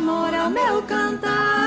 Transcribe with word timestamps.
amor 0.00 0.34
ao 0.34 0.48
meu 0.48 0.82
cantar. 0.84 1.59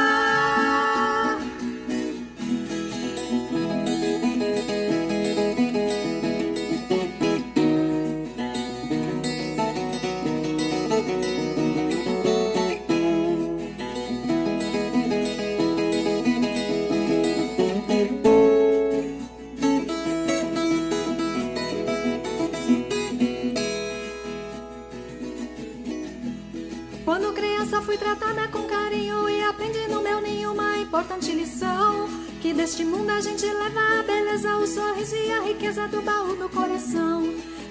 Deste 32.63 32.85
mundo 32.85 33.09
a 33.09 33.19
gente 33.19 33.45
leva 33.45 33.99
a 33.99 34.03
beleza, 34.03 34.55
o 34.55 34.65
sorriso 34.65 35.17
e 35.17 35.33
a 35.33 35.41
riqueza 35.41 35.85
do 35.85 36.01
baú 36.01 36.33
do 36.37 36.47
coração. 36.47 37.21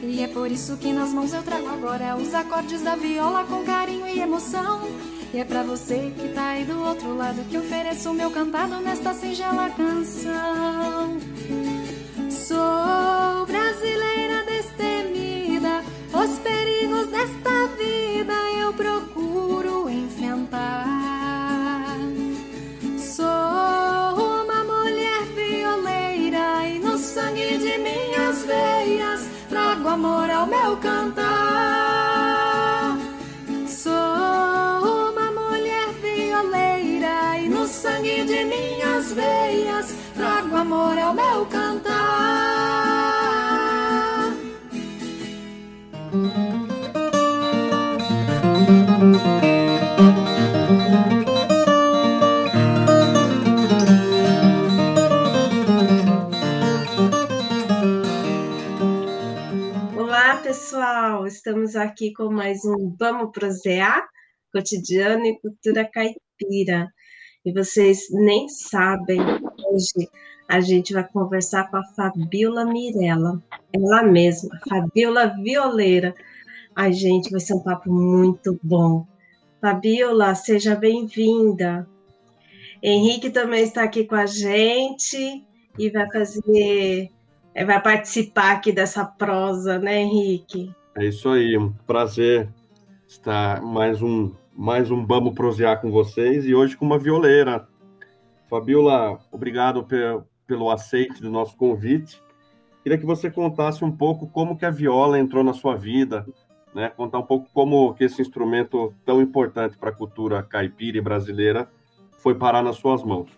E 0.03 0.21
é 0.23 0.29
por 0.29 0.51
isso 0.51 0.77
que 0.77 0.93
nas 0.93 1.15
mãos 1.15 1.33
eu 1.33 1.43
trago 1.43 1.67
agora 1.67 2.15
os 2.15 2.35
acordes 2.35 2.83
da 2.83 2.95
viola 2.95 3.43
com 3.45 3.65
carinho 3.65 4.07
e 4.07 4.21
emoção. 4.21 4.83
E 5.33 5.39
é 5.39 5.47
pra 5.47 5.63
você 5.63 6.13
que 6.15 6.29
tá 6.35 6.49
aí 6.49 6.67
do 6.67 6.79
outro 6.79 7.17
lado 7.17 7.43
que 7.49 7.57
ofereço 7.57 8.11
o 8.11 8.15
meu 8.15 8.31
cantado 8.31 8.83
nesta 8.83 9.15
singela 9.15 9.71
canção. 9.71 11.17
Sou 33.69 33.93
uma 33.93 35.31
mulher 35.31 35.89
violeira 36.01 37.39
e 37.39 37.49
no 37.49 37.67
sangue 37.69 38.25
de 38.25 38.45
minhas 38.45 39.13
veias 39.13 39.95
trago 40.17 40.57
amor 40.57 40.99
ao 40.99 41.15
meu 41.15 41.47
cantar. 41.47 42.42
Estamos 61.53 61.77
aqui 61.77 62.15
com 62.15 62.33
mais 62.33 62.65
um 62.65 62.97
Vamos 62.99 63.31
Prosear, 63.31 64.09
cotidiano 64.51 65.27
e 65.27 65.39
cultura 65.39 65.85
caipira. 65.85 66.91
E 67.45 67.53
vocês 67.53 68.07
nem 68.11 68.49
sabem, 68.49 69.21
hoje 69.21 70.09
a 70.49 70.63
gente 70.63 70.95
vai 70.95 71.07
conversar 71.07 71.71
com 71.71 71.77
a 71.77 71.85
Fabiola 71.95 72.65
Mirella, 72.65 73.43
ela 73.71 74.03
mesma, 74.03 74.59
Fabiola 74.67 75.27
Violeira. 75.43 76.15
Ai, 76.75 76.95
gente, 76.95 77.31
vai 77.31 77.41
ser 77.41 77.53
um 77.53 77.63
papo 77.63 77.93
muito 77.93 78.59
bom. 78.63 79.07
Fabiola, 79.61 80.35
seja 80.35 80.75
bem-vinda. 80.75 81.87
Henrique 82.83 83.29
também 83.29 83.65
está 83.65 83.83
aqui 83.83 84.07
com 84.07 84.15
a 84.15 84.25
gente 84.25 85.45
e 85.79 85.91
vai 85.91 86.11
fazer 86.11 87.11
vai 87.67 87.83
participar 87.83 88.53
aqui 88.53 88.73
dessa 88.73 89.05
prosa, 89.05 89.79
né, 89.79 90.01
Henrique? 90.01 90.75
É 90.95 91.07
isso 91.07 91.31
aí, 91.31 91.57
um 91.57 91.73
prazer 91.87 92.53
estar 93.09 93.63
mais 93.63 94.03
um 94.03 94.31
mais 94.55 94.91
um 94.91 95.07
Vamos 95.07 95.35
Prosear 95.35 95.81
com 95.81 95.91
vocês 95.91 96.45
e 96.45 96.55
hoje 96.55 96.77
com 96.77 96.85
uma 96.85 96.99
violeira. 96.99 97.67
Fabiola, 98.47 99.19
obrigado 99.33 99.85
pelo, 99.85 100.27
pelo 100.47 100.71
aceite 100.71 101.23
do 101.23 101.31
nosso 101.31 101.57
convite. 101.57 102.23
Queria 102.83 102.99
que 102.99 103.07
você 103.07 103.31
contasse 103.31 103.83
um 103.83 103.91
pouco 103.91 104.27
como 104.29 104.59
que 104.59 104.67
a 104.67 104.71
viola 104.71 105.19
entrou 105.19 105.43
na 105.43 105.55
sua 105.55 105.77
vida, 105.77 106.27
né? 106.75 106.91
Contar 106.91 107.21
um 107.21 107.27
pouco 107.27 107.49
como 107.55 107.95
que 107.95 108.05
esse 108.05 108.21
instrumento 108.21 108.93
tão 109.03 109.23
importante 109.23 109.79
para 109.79 109.89
a 109.89 109.95
cultura 109.95 110.43
caipira 110.43 110.99
e 110.99 111.01
brasileira 111.01 111.71
foi 112.19 112.35
parar 112.35 112.63
nas 112.63 112.77
suas 112.77 113.03
mãos. 113.03 113.31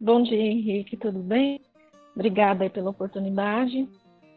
Bom 0.00 0.22
dia, 0.22 0.40
Henrique, 0.40 0.96
tudo 0.96 1.18
bem? 1.18 1.60
Obrigada 2.16 2.70
pela 2.70 2.88
oportunidade. 2.88 3.86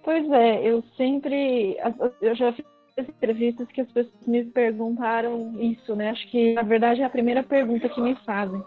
Pois 0.06 0.30
é, 0.30 0.62
eu 0.64 0.84
sempre, 0.96 1.76
eu 2.22 2.36
já 2.36 2.54
fiz 2.54 2.64
entrevistas 3.10 3.68
que 3.70 3.82
as 3.82 3.92
pessoas 3.92 4.28
me 4.28 4.46
perguntaram 4.46 5.60
isso, 5.60 5.96
né? 5.96 6.12
Acho 6.12 6.30
que 6.30 6.54
na 6.54 6.62
verdade 6.62 7.02
é 7.02 7.06
a 7.06 7.10
primeira 7.10 7.42
pergunta 7.42 7.90
que 7.90 8.00
me 8.00 8.14
fazem. 8.18 8.64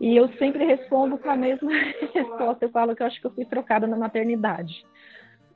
E 0.00 0.16
eu 0.16 0.28
sempre 0.36 0.64
respondo 0.64 1.16
com 1.16 1.30
a 1.30 1.36
mesma 1.36 1.70
resposta. 2.12 2.64
Eu 2.64 2.70
falo 2.70 2.96
que 2.96 3.04
eu 3.04 3.06
acho 3.06 3.20
que 3.20 3.26
eu 3.28 3.30
fui 3.30 3.44
trocada 3.44 3.86
na 3.86 3.96
maternidade. 3.96 4.84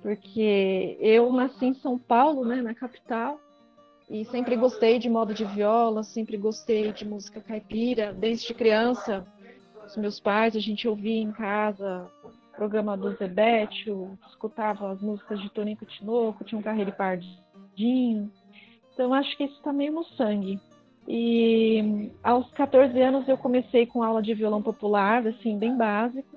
Porque 0.00 0.96
eu 1.00 1.32
nasci 1.32 1.66
em 1.66 1.75
São 1.75 1.98
Paulo, 1.98 2.44
né, 2.44 2.62
na 2.62 2.72
capital, 2.72 3.40
e 4.08 4.25
sempre 4.26 4.54
gostei 4.54 5.00
de 5.00 5.10
modo 5.10 5.34
de 5.34 5.44
viola, 5.44 6.04
sempre 6.04 6.37
gostei 6.37 6.93
de 6.93 7.04
música 7.04 7.40
caipira, 7.40 8.12
desde 8.12 8.54
criança 8.54 9.26
os 9.84 9.96
meus 9.96 10.20
pais, 10.20 10.54
a 10.54 10.60
gente 10.60 10.87
ouvia 10.87 11.20
em 11.20 11.32
casa 11.32 12.08
programa 12.58 12.96
do 12.96 13.14
Zebetio, 13.14 14.19
escutava 14.28 14.90
as 14.90 15.00
músicas 15.00 15.40
de 15.40 15.49
Tonico 15.50 15.87
Tinoco, 15.87 16.43
tinha 16.43 16.58
um 16.58 16.62
carreiro 16.62 16.90
pardinho. 16.93 18.32
Então 18.93 19.14
acho 19.14 19.37
que 19.37 19.44
isso 19.44 19.55
está 19.55 19.72
meio 19.72 19.93
no 19.93 20.05
sangue. 20.16 20.60
E 21.06 22.10
aos 22.20 22.50
14 22.50 23.00
anos 23.00 23.28
eu 23.28 23.38
comecei 23.38 23.87
com 23.87 24.02
aula 24.02 24.20
de 24.20 24.34
violão 24.34 24.60
popular, 24.60 25.25
assim, 25.25 25.56
bem 25.56 25.76
básico, 25.76 26.37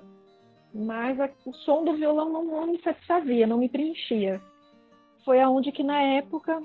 mas 0.72 1.18
a, 1.18 1.28
o 1.44 1.52
som 1.52 1.84
do 1.84 1.94
violão 1.94 2.32
não, 2.32 2.44
não 2.44 2.66
me 2.68 2.80
satisfazia, 2.80 3.44
não 3.44 3.58
me 3.58 3.68
preenchia. 3.68 4.40
Foi 5.24 5.40
aonde 5.40 5.72
que 5.72 5.82
na 5.82 6.00
época, 6.00 6.62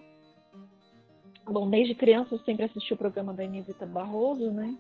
bom, 1.46 1.68
desde 1.68 1.96
criança 1.96 2.36
eu 2.36 2.40
sempre 2.40 2.66
assisti 2.66 2.94
o 2.94 2.98
programa 2.98 3.34
da 3.34 3.44
Inesita 3.44 3.88
Barroso, 3.88 4.52
né? 4.52 4.78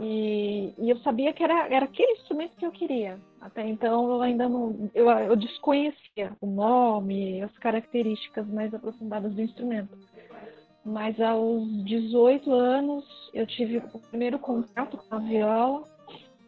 E, 0.00 0.72
e, 0.78 0.88
eu 0.88 0.98
sabia 1.00 1.32
que 1.32 1.42
era, 1.42 1.68
era 1.68 1.84
aquele 1.84 2.12
instrumento 2.12 2.56
que 2.56 2.64
eu 2.64 2.72
queria. 2.72 3.18
Até 3.40 3.66
então 3.68 4.10
eu 4.10 4.22
ainda 4.22 4.48
não. 4.48 4.90
Eu, 4.94 5.10
eu 5.10 5.36
desconhecia 5.36 6.32
o 6.40 6.46
nome, 6.46 7.42
as 7.42 7.52
características 7.58 8.46
mais 8.48 8.72
aprofundadas 8.72 9.32
do 9.34 9.42
instrumento. 9.42 9.96
Mas 10.84 11.20
aos 11.20 11.84
18 11.84 12.50
anos 12.50 13.04
eu 13.34 13.46
tive 13.46 13.78
o 13.92 13.98
primeiro 14.10 14.38
contato 14.38 14.96
com 14.96 15.14
a 15.14 15.18
viola. 15.18 15.84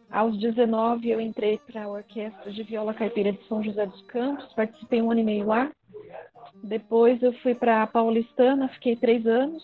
Aos 0.09 0.37
19 0.39 1.09
eu 1.09 1.21
entrei 1.21 1.59
para 1.59 1.83
a 1.83 1.89
Orquestra 1.89 2.51
de 2.51 2.63
Viola 2.63 2.93
Caipira 2.93 3.31
de 3.31 3.43
São 3.47 3.63
José 3.63 3.85
dos 3.85 4.01
Campos, 4.03 4.51
participei 4.53 5.01
um 5.01 5.11
ano 5.11 5.21
e 5.21 5.23
meio 5.23 5.45
lá. 5.45 5.71
Depois 6.63 7.21
eu 7.21 7.33
fui 7.39 7.53
para 7.53 7.83
a 7.83 7.87
Paulistana, 7.87 8.67
fiquei 8.69 8.95
três 8.95 9.25
anos. 9.27 9.63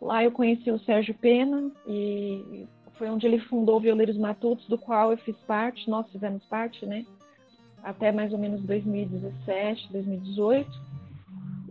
Lá 0.00 0.24
eu 0.24 0.32
conheci 0.32 0.70
o 0.70 0.78
Sérgio 0.80 1.14
Pena 1.14 1.70
e 1.86 2.66
foi 3.00 3.08
onde 3.08 3.26
ele 3.26 3.38
fundou 3.38 3.78
o 3.78 3.80
Violeiros 3.80 4.18
Matutos, 4.18 4.66
do 4.66 4.76
qual 4.76 5.10
eu 5.10 5.16
fiz 5.16 5.34
parte, 5.46 5.88
nós 5.88 6.06
fizemos 6.12 6.44
parte, 6.44 6.84
né? 6.84 7.06
Até 7.82 8.12
mais 8.12 8.30
ou 8.30 8.38
menos 8.38 8.60
2017, 8.60 9.90
2018. 9.90 10.70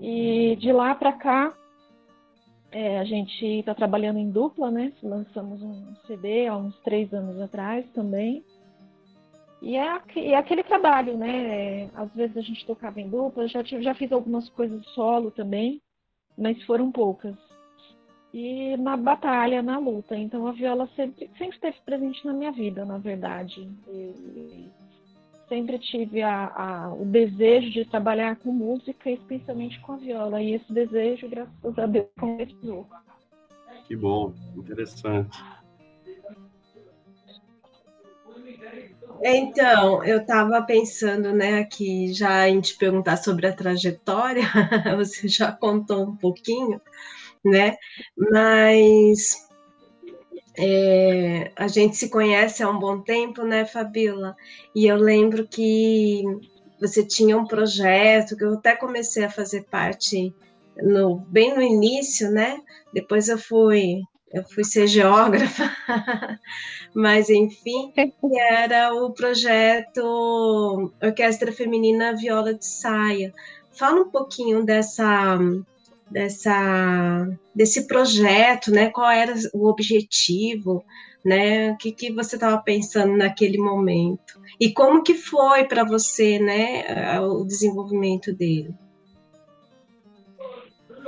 E 0.02 0.56
de 0.56 0.74
lá 0.74 0.96
para 0.96 1.14
cá, 1.14 1.54
é, 2.72 2.98
a 2.98 3.04
gente 3.04 3.46
está 3.46 3.76
trabalhando 3.76 4.18
em 4.18 4.32
dupla, 4.32 4.72
né? 4.72 4.92
Lançamos 5.04 5.62
um 5.62 5.96
CD 6.08 6.48
há 6.48 6.58
uns 6.58 6.76
três 6.80 7.14
anos 7.14 7.40
atrás 7.40 7.86
também. 7.94 8.44
E 9.62 9.78
é, 9.78 10.02
é 10.16 10.36
aquele 10.36 10.64
trabalho, 10.64 11.16
né? 11.16 11.84
É, 11.84 11.90
às 11.94 12.12
vezes 12.16 12.38
a 12.38 12.42
gente 12.42 12.66
tocava 12.66 13.00
em 13.00 13.08
dupla, 13.08 13.48
já, 13.48 13.62
já 13.62 13.94
fiz 13.94 14.12
algumas 14.12 14.50
coisas 14.50 14.84
solo 14.96 15.30
também, 15.30 15.80
mas 16.36 16.60
foram 16.64 16.92
poucas 16.92 17.49
e 18.34 18.78
na 18.78 18.96
batalha, 18.96 19.62
na 19.62 19.80
luta. 19.80 20.16
Então 20.16 20.48
a 20.48 20.52
viola 20.52 20.88
sempre, 20.96 21.30
sempre 21.38 21.56
esteve 21.56 21.78
presente 21.86 22.26
na 22.26 22.34
minha 22.34 22.52
vida, 22.52 22.86
na 22.86 22.98
verdade. 22.98 23.70
E, 23.88 24.70
sempre 25.48 25.80
tive 25.80 26.22
a, 26.22 26.46
a, 26.56 26.94
o 26.94 27.04
desejo 27.06 27.72
de 27.72 27.84
trabalhar 27.84 28.36
com 28.36 28.52
música, 28.52 29.10
especialmente 29.10 29.80
com 29.82 29.94
a 29.94 29.98
viola. 29.98 30.42
E 30.42 30.54
esse 30.54 30.72
desejo, 30.72 31.28
graças 31.28 31.80
a 31.80 31.86
Deus, 31.88 32.06
concretizou. 32.20 32.88
Que 33.88 33.96
bom, 33.96 34.34
interessante. 34.56 35.44
Então, 39.22 40.04
eu 40.04 40.20
estava 40.20 40.62
pensando, 40.62 41.34
né, 41.34 41.60
aqui 41.60 42.14
já 42.14 42.48
em 42.48 42.62
te 42.62 42.78
perguntar 42.78 43.18
sobre 43.18 43.48
a 43.48 43.54
trajetória, 43.54 44.44
você 44.96 45.28
já 45.28 45.52
contou 45.52 46.04
um 46.04 46.16
pouquinho, 46.16 46.80
né? 47.44 47.78
Mas 48.18 49.48
é, 50.58 51.52
a 51.56 51.68
gente 51.68 51.96
se 51.96 52.10
conhece 52.10 52.62
há 52.64 52.70
um 52.70 52.80
bom 52.80 53.02
tempo, 53.02 53.44
né, 53.44 53.66
Fabiola? 53.66 54.36
E 54.76 54.88
eu 54.88 54.98
lembro 54.98 55.48
que 55.48 56.24
você 56.80 57.06
tinha 57.06 57.38
um 57.38 57.46
projeto 57.46 58.36
que 58.36 58.44
eu 58.44 58.54
até 58.54 58.76
comecei 58.76 59.24
a 59.24 59.30
fazer 59.30 59.64
parte 59.66 60.34
no, 60.78 61.18
bem 61.28 61.56
no 61.56 61.62
início, 61.62 62.32
né? 62.32 62.60
Depois 62.94 63.30
eu 63.30 63.38
fui 63.38 64.02
eu 64.32 64.44
fui 64.44 64.64
ser 64.64 64.86
geógrafa, 64.88 65.76
mas 66.94 67.32
enfim, 67.32 67.92
era 68.52 68.94
o 68.94 69.12
projeto 69.12 70.94
Orquestra 71.02 71.52
Feminina 71.52 72.16
Viola 72.16 72.54
de 72.54 72.66
Saia. 72.66 73.34
Fala 73.72 74.02
um 74.02 74.10
pouquinho 74.10 74.64
dessa 74.64 75.40
dessa 76.12 77.28
desse 77.56 77.88
projeto, 77.88 78.72
né? 78.72 78.90
Qual 78.90 79.10
era 79.10 79.34
o 79.54 79.68
objetivo, 79.68 80.84
né? 81.24 81.72
O 81.72 81.78
que, 81.78 81.92
que 81.92 82.12
você 82.12 82.36
estava 82.36 82.58
pensando 82.60 83.16
naquele 83.16 83.58
momento 83.58 84.40
e 84.60 84.72
como 84.72 85.04
que 85.04 85.14
foi 85.14 85.66
para 85.66 85.84
você, 85.84 86.40
né? 86.40 87.20
O 87.22 87.44
desenvolvimento 87.46 88.34
dele. 88.34 88.74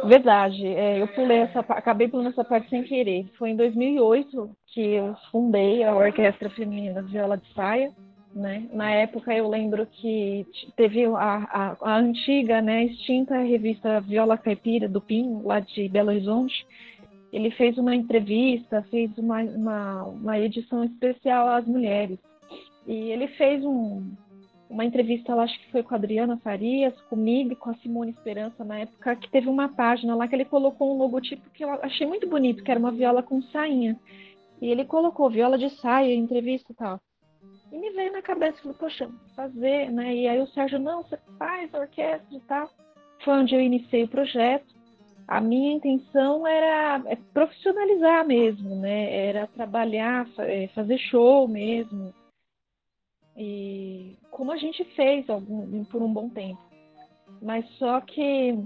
Verdade, 0.03 0.65
é, 0.65 0.99
eu 0.99 1.07
pulei 1.09 1.37
essa, 1.39 1.59
acabei 1.59 2.07
pulando 2.07 2.29
essa 2.29 2.43
parte 2.43 2.69
sem 2.69 2.83
querer. 2.83 3.29
Foi 3.37 3.51
em 3.51 3.55
2008 3.55 4.49
que 4.73 4.81
eu 4.81 5.15
fundei 5.31 5.83
a 5.83 5.95
Orquestra 5.95 6.49
Feminina 6.49 7.03
Viola 7.03 7.37
de 7.37 7.53
Saia 7.53 7.91
né? 8.33 8.67
Na 8.71 8.89
época 8.91 9.33
eu 9.33 9.47
lembro 9.47 9.85
que 9.85 10.45
teve 10.75 11.05
a, 11.05 11.15
a, 11.15 11.77
a, 11.81 11.97
antiga, 11.97 12.61
né, 12.61 12.85
extinta 12.85 13.37
revista 13.39 13.99
Viola 14.01 14.37
Caipira 14.37 14.87
do 14.87 15.01
PIN, 15.01 15.41
lá 15.43 15.59
de 15.59 15.87
Belo 15.89 16.09
Horizonte. 16.09 16.65
Ele 17.31 17.51
fez 17.51 17.77
uma 17.77 17.95
entrevista, 17.95 18.85
fez 18.89 19.17
uma, 19.17 19.41
uma, 19.41 20.03
uma 20.03 20.39
edição 20.39 20.83
especial 20.83 21.47
às 21.49 21.65
mulheres. 21.65 22.19
E 22.85 22.93
ele 22.93 23.27
fez 23.27 23.63
um, 23.63 24.11
uma 24.69 24.85
entrevista, 24.85 25.35
lá, 25.35 25.43
acho 25.43 25.59
que 25.59 25.71
foi 25.71 25.83
com 25.83 25.93
a 25.93 25.97
Adriana 25.97 26.37
Farias, 26.37 26.99
comigo 27.09 27.51
e 27.51 27.55
com 27.55 27.69
a 27.69 27.75
Simone 27.75 28.11
Esperança 28.11 28.63
na 28.63 28.79
época, 28.79 29.15
que 29.15 29.29
teve 29.29 29.49
uma 29.49 29.69
página 29.69 30.15
lá 30.15 30.27
que 30.27 30.35
ele 30.35 30.45
colocou 30.45 30.93
um 30.93 30.97
logotipo 30.97 31.49
que 31.51 31.63
eu 31.63 31.69
achei 31.83 32.07
muito 32.07 32.27
bonito, 32.27 32.63
que 32.63 32.71
era 32.71 32.79
uma 32.79 32.91
viola 32.91 33.21
com 33.21 33.41
sainha. 33.43 33.97
E 34.61 34.67
ele 34.67 34.85
colocou 34.85 35.29
viola 35.29 35.57
de 35.57 35.69
saia, 35.69 36.13
entrevista 36.13 36.71
e 36.71 36.75
tal. 36.75 36.99
E 37.71 37.77
me 37.77 37.89
veio 37.91 38.11
na 38.11 38.21
cabeça, 38.21 38.61
falei, 38.61 38.77
poxa, 38.77 39.09
fazer, 39.33 39.89
né? 39.91 40.13
E 40.13 40.27
aí 40.27 40.41
o 40.41 40.47
Sérgio, 40.47 40.77
não, 40.77 41.03
você 41.03 41.17
faz 41.39 41.73
orquestra 41.73 42.35
e 42.35 42.39
tal. 42.41 42.69
Foi 43.23 43.33
onde 43.33 43.55
eu 43.55 43.61
iniciei 43.61 44.03
o 44.03 44.09
projeto. 44.09 44.75
A 45.25 45.39
minha 45.39 45.73
intenção 45.73 46.45
era 46.45 47.01
é, 47.05 47.15
profissionalizar 47.33 48.27
mesmo, 48.27 48.75
né? 48.75 49.27
Era 49.27 49.47
trabalhar, 49.47 50.27
é, 50.39 50.67
fazer 50.69 50.97
show 50.97 51.47
mesmo. 51.47 52.13
E 53.37 54.17
como 54.29 54.51
a 54.51 54.57
gente 54.57 54.83
fez 54.95 55.29
algum, 55.29 55.85
por 55.85 56.01
um 56.01 56.11
bom 56.11 56.27
tempo. 56.27 56.61
Mas 57.41 57.65
só 57.77 58.01
que 58.01 58.61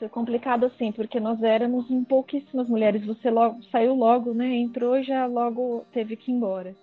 foi 0.00 0.08
complicado 0.08 0.66
assim, 0.66 0.90
porque 0.90 1.20
nós 1.20 1.40
éramos 1.40 1.86
pouquíssimas 2.08 2.68
mulheres. 2.68 3.06
Você 3.06 3.30
logo 3.30 3.62
saiu 3.70 3.94
logo, 3.94 4.34
né? 4.34 4.56
Entrou 4.56 4.96
e 4.96 5.04
já 5.04 5.26
logo 5.26 5.84
teve 5.92 6.16
que 6.16 6.32
ir 6.32 6.34
embora 6.34 6.74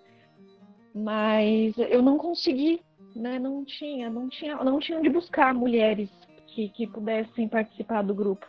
mas 0.94 1.76
eu 1.78 2.02
não 2.02 2.18
consegui, 2.18 2.80
né? 3.14 3.38
Não 3.38 3.64
tinha, 3.64 4.10
não 4.10 4.28
tinha, 4.28 4.56
não 4.56 4.78
tinha 4.78 4.98
onde 4.98 5.08
buscar 5.08 5.54
mulheres 5.54 6.10
que, 6.46 6.68
que 6.68 6.86
pudessem 6.86 7.48
participar 7.48 8.02
do 8.02 8.14
grupo. 8.14 8.46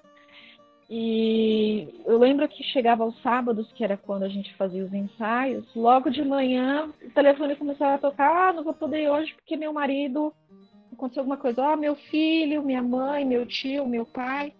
E 0.89 2.01
eu 2.05 2.17
lembro 2.17 2.47
que 2.47 2.63
chegava 2.63 3.03
aos 3.03 3.21
sábados, 3.21 3.71
que 3.73 3.83
era 3.83 3.95
quando 3.95 4.23
a 4.23 4.29
gente 4.29 4.55
fazia 4.55 4.83
os 4.83 4.91
ensaios, 4.91 5.63
logo 5.75 6.09
de 6.09 6.23
manhã 6.25 6.91
o 7.03 7.11
telefone 7.11 7.55
começava 7.55 7.93
a 7.93 7.99
tocar, 7.99 8.49
ah, 8.49 8.53
não 8.53 8.63
vou 8.63 8.73
poder 8.73 9.03
ir 9.03 9.09
hoje 9.09 9.33
porque 9.35 9.55
meu 9.55 9.71
marido 9.71 10.33
aconteceu 10.91 11.21
alguma 11.21 11.37
coisa, 11.37 11.63
ah, 11.63 11.75
meu 11.75 11.95
filho, 11.95 12.63
minha 12.63 12.81
mãe, 12.81 13.23
meu 13.23 13.45
tio, 13.45 13.87
meu 13.87 14.03
pai, 14.03 14.51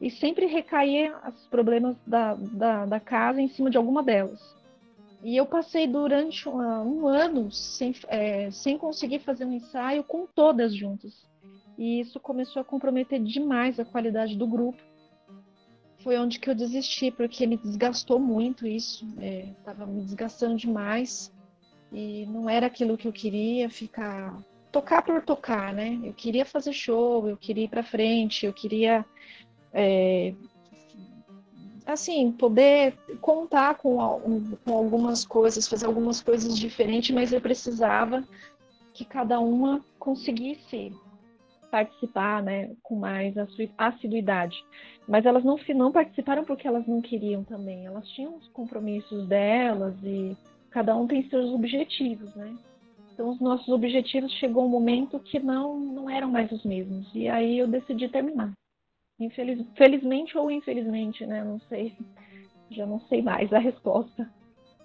e 0.00 0.08
sempre 0.08 0.46
recaía 0.46 1.16
os 1.28 1.46
problemas 1.48 1.96
da, 2.06 2.34
da, 2.34 2.86
da 2.86 3.00
casa 3.00 3.40
em 3.42 3.48
cima 3.48 3.68
de 3.68 3.76
alguma 3.76 4.04
delas. 4.04 4.40
E 5.22 5.36
eu 5.36 5.46
passei 5.46 5.86
durante 5.86 6.48
um, 6.48 7.06
ano 7.06 7.50
sem, 7.52 7.94
é, 8.08 8.50
sem 8.50 8.76
conseguir 8.76 9.20
fazer 9.20 9.44
um 9.44 9.52
ensaio 9.52 10.02
com 10.02 10.26
todas 10.26 10.74
juntas. 10.74 11.24
E 11.78 12.00
isso 12.00 12.18
começou 12.18 12.60
a 12.60 12.64
comprometer 12.64 13.22
demais 13.22 13.78
a 13.78 13.84
qualidade 13.84 14.36
do 14.36 14.46
grupo. 14.46 14.82
Foi 16.02 16.18
onde 16.18 16.40
que 16.40 16.50
eu 16.50 16.54
desisti, 16.54 17.12
porque 17.12 17.46
me 17.46 17.56
desgastou 17.56 18.18
muito 18.18 18.66
isso. 18.66 19.06
Estava 19.58 19.84
é, 19.84 19.86
me 19.86 20.02
desgastando 20.02 20.56
demais. 20.56 21.32
E 21.92 22.26
não 22.26 22.50
era 22.50 22.66
aquilo 22.66 22.96
que 22.96 23.06
eu 23.06 23.12
queria, 23.12 23.70
ficar 23.70 24.42
tocar 24.72 25.02
por 25.02 25.22
tocar, 25.22 25.72
né? 25.72 26.00
Eu 26.02 26.14
queria 26.14 26.46
fazer 26.46 26.72
show, 26.72 27.28
eu 27.28 27.36
queria 27.36 27.64
ir 27.64 27.68
para 27.68 27.82
frente, 27.82 28.46
eu 28.46 28.52
queria 28.52 29.04
é, 29.72 30.34
assim, 31.86 32.32
poder 32.32 32.94
contar 33.20 33.76
com, 33.76 33.96
com 34.64 34.72
algumas 34.72 35.24
coisas, 35.24 35.68
fazer 35.68 35.86
algumas 35.86 36.22
coisas 36.22 36.58
diferentes, 36.58 37.14
mas 37.14 37.32
eu 37.32 37.40
precisava 37.40 38.22
que 38.94 39.04
cada 39.04 39.40
uma 39.40 39.84
conseguisse 39.98 40.92
participar, 41.70 42.42
né, 42.42 42.70
com 42.82 42.96
mais 42.96 43.34
assiduidade. 43.78 44.62
Mas 45.08 45.24
elas 45.24 45.42
não, 45.42 45.58
não 45.74 45.90
participaram 45.90 46.44
porque 46.44 46.68
elas 46.68 46.86
não 46.86 47.00
queriam 47.00 47.42
também. 47.44 47.86
Elas 47.86 48.06
tinham 48.10 48.36
os 48.36 48.46
compromissos 48.48 49.26
delas 49.26 49.94
e 50.04 50.36
cada 50.70 50.94
um 50.94 51.06
tem 51.06 51.26
seus 51.30 51.50
objetivos, 51.50 52.34
né? 52.34 52.54
Então 53.12 53.30
os 53.30 53.40
nossos 53.40 53.68
objetivos 53.68 54.32
chegou 54.32 54.66
um 54.66 54.68
momento 54.68 55.18
que 55.18 55.38
não 55.38 55.78
não 55.78 56.10
eram 56.10 56.30
mais 56.30 56.52
os 56.52 56.62
mesmos. 56.64 57.10
E 57.14 57.28
aí 57.28 57.58
eu 57.58 57.66
decidi 57.66 58.08
terminar. 58.08 58.52
Infeliz, 59.24 59.64
felizmente 59.76 60.36
ou 60.36 60.50
infelizmente, 60.50 61.24
né? 61.26 61.44
Não 61.44 61.60
sei. 61.68 61.96
Já 62.70 62.86
não 62.86 63.00
sei 63.00 63.22
mais 63.22 63.52
a 63.52 63.58
resposta. 63.58 64.28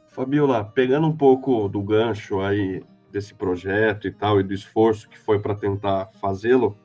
Fabiola, 0.10 0.64
pegando 0.64 1.08
um 1.08 1.16
pouco 1.16 1.70
do 1.70 1.82
gancho 1.82 2.40
aí 2.42 2.84
desse 3.12 3.34
projeto 3.34 4.08
e 4.08 4.12
tal, 4.12 4.40
e 4.40 4.44
do 4.44 4.54
esforço 4.54 5.10
que 5.10 5.18
foi 5.18 5.40
para 5.40 5.56
tentar 5.56 6.10
fazê-lo, 6.20 6.78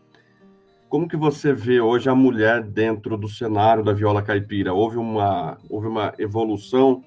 como 0.89 1.09
que 1.09 1.17
você 1.17 1.55
vê 1.55 1.81
hoje 1.81 2.09
a 2.11 2.15
mulher 2.15 2.63
dentro 2.63 3.17
do 3.17 3.27
cenário 3.27 3.83
da 3.83 3.95
viola 3.95 4.23
caipira? 4.23 4.75
Houve 4.75 4.99
uma, 4.99 5.57
houve 5.71 5.87
uma 5.89 6.13
evolução 6.19 7.03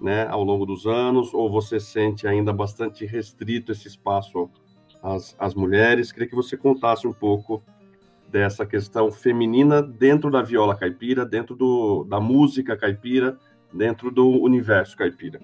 né, 0.00 0.26
ao 0.26 0.42
longo 0.42 0.66
dos 0.66 0.86
anos, 0.86 1.32
ou 1.32 1.48
você 1.48 1.78
sente 1.78 2.26
ainda 2.26 2.52
bastante 2.52 3.06
restrito 3.06 3.70
esse 3.70 3.86
espaço 3.86 4.50
às, 5.00 5.36
às 5.38 5.54
mulheres? 5.54 6.10
Queria 6.10 6.28
que 6.28 6.34
você 6.34 6.56
contasse 6.56 7.06
um 7.06 7.12
pouco 7.12 7.62
dessa 8.30 8.64
questão 8.64 9.10
feminina 9.10 9.82
dentro 9.82 10.30
da 10.30 10.42
viola 10.42 10.76
caipira, 10.76 11.24
dentro 11.26 11.56
do, 11.56 12.04
da 12.04 12.20
música 12.20 12.76
caipira, 12.76 13.38
dentro 13.72 14.10
do 14.10 14.28
universo 14.42 14.96
caipira. 14.96 15.40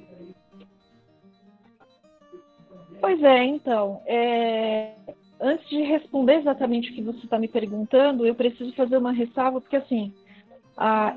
Pois 3.00 3.22
é, 3.22 3.44
então, 3.44 4.00
é... 4.06 4.94
antes 5.40 5.68
de 5.68 5.82
responder 5.82 6.40
exatamente 6.40 6.90
o 6.90 6.94
que 6.94 7.02
você 7.02 7.18
está 7.24 7.38
me 7.38 7.48
perguntando, 7.48 8.26
eu 8.26 8.34
preciso 8.34 8.72
fazer 8.74 8.96
uma 8.96 9.12
ressalva, 9.12 9.60
porque 9.60 9.76
assim, 9.76 10.12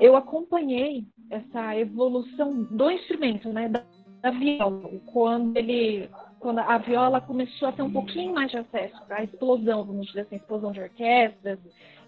eu 0.00 0.16
acompanhei 0.16 1.04
essa 1.30 1.76
evolução 1.76 2.64
do 2.64 2.90
instrumento, 2.90 3.48
né, 3.50 3.68
da, 3.68 3.82
da, 4.22 4.30
viola, 4.30 4.88
quando 5.06 5.56
ele, 5.56 6.08
quando 6.40 6.58
a 6.58 6.78
viola 6.78 7.20
começou 7.20 7.68
a 7.68 7.72
ter 7.72 7.82
um 7.82 7.92
pouquinho 7.92 8.34
mais 8.34 8.50
de 8.50 8.56
acesso, 8.56 8.96
a 9.08 9.22
explosão, 9.22 9.84
vamos 9.84 10.06
dizer 10.06 10.22
assim, 10.22 10.36
explosão 10.36 10.72
de 10.72 10.80
orquestras, 10.80 11.58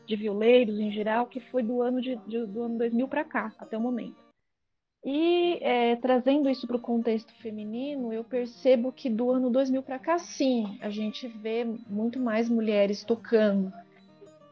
de 0.07 0.17
violeiros 0.17 0.79
em 0.81 0.91
geral, 0.91 1.27
que 1.27 1.39
foi 1.39 1.62
do 1.62 1.81
ano 1.81 2.01
de, 2.01 2.17
de 2.27 2.45
do 2.47 2.65
ano 2.65 2.79
2000 2.79 3.07
para 3.07 3.25
cá, 3.25 3.53
até 3.59 3.79
o 3.79 3.81
momento. 3.81 4.17
E 5.05 5.59
é, 5.61 5.97
trazendo 5.97 6.49
isso 6.49 6.67
para 6.67 6.77
o 6.77 6.81
contexto 6.81 7.33
feminino, 7.35 8.12
eu 8.12 8.25
percebo 8.25 8.93
que 8.93 9.09
do 9.09 9.31
ano 9.31 9.51
2000 9.51 9.83
para 9.83 9.99
cá, 9.99 10.19
sim, 10.19 10.79
a 10.81 10.91
gente 10.91 11.29
vê 11.29 11.65
muito 11.89 12.19
mais 12.19 12.49
mulheres 12.49 13.05
tocando 13.05 13.73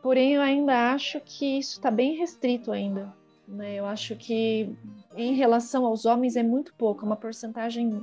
Porém, 0.03 0.35
eu 0.35 0.41
ainda 0.41 0.93
acho 0.93 1.21
que 1.21 1.59
isso 1.59 1.73
está 1.73 1.91
bem 1.91 2.17
restrito 2.17 2.73
ainda. 2.73 3.13
Né? 3.47 3.75
Eu 3.75 3.85
acho 3.85 4.17
que 4.17 4.75
em 5.15 5.35
relação 5.35 5.85
aos 5.85 6.07
homens 6.07 6.37
é 6.37 6.43
muito 6.43 6.73
pouco, 6.75 7.03
é 7.03 7.07
uma 7.07 7.17
porcentagem 7.17 8.01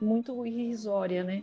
muito 0.00 0.46
irrisória, 0.46 1.24
né? 1.24 1.42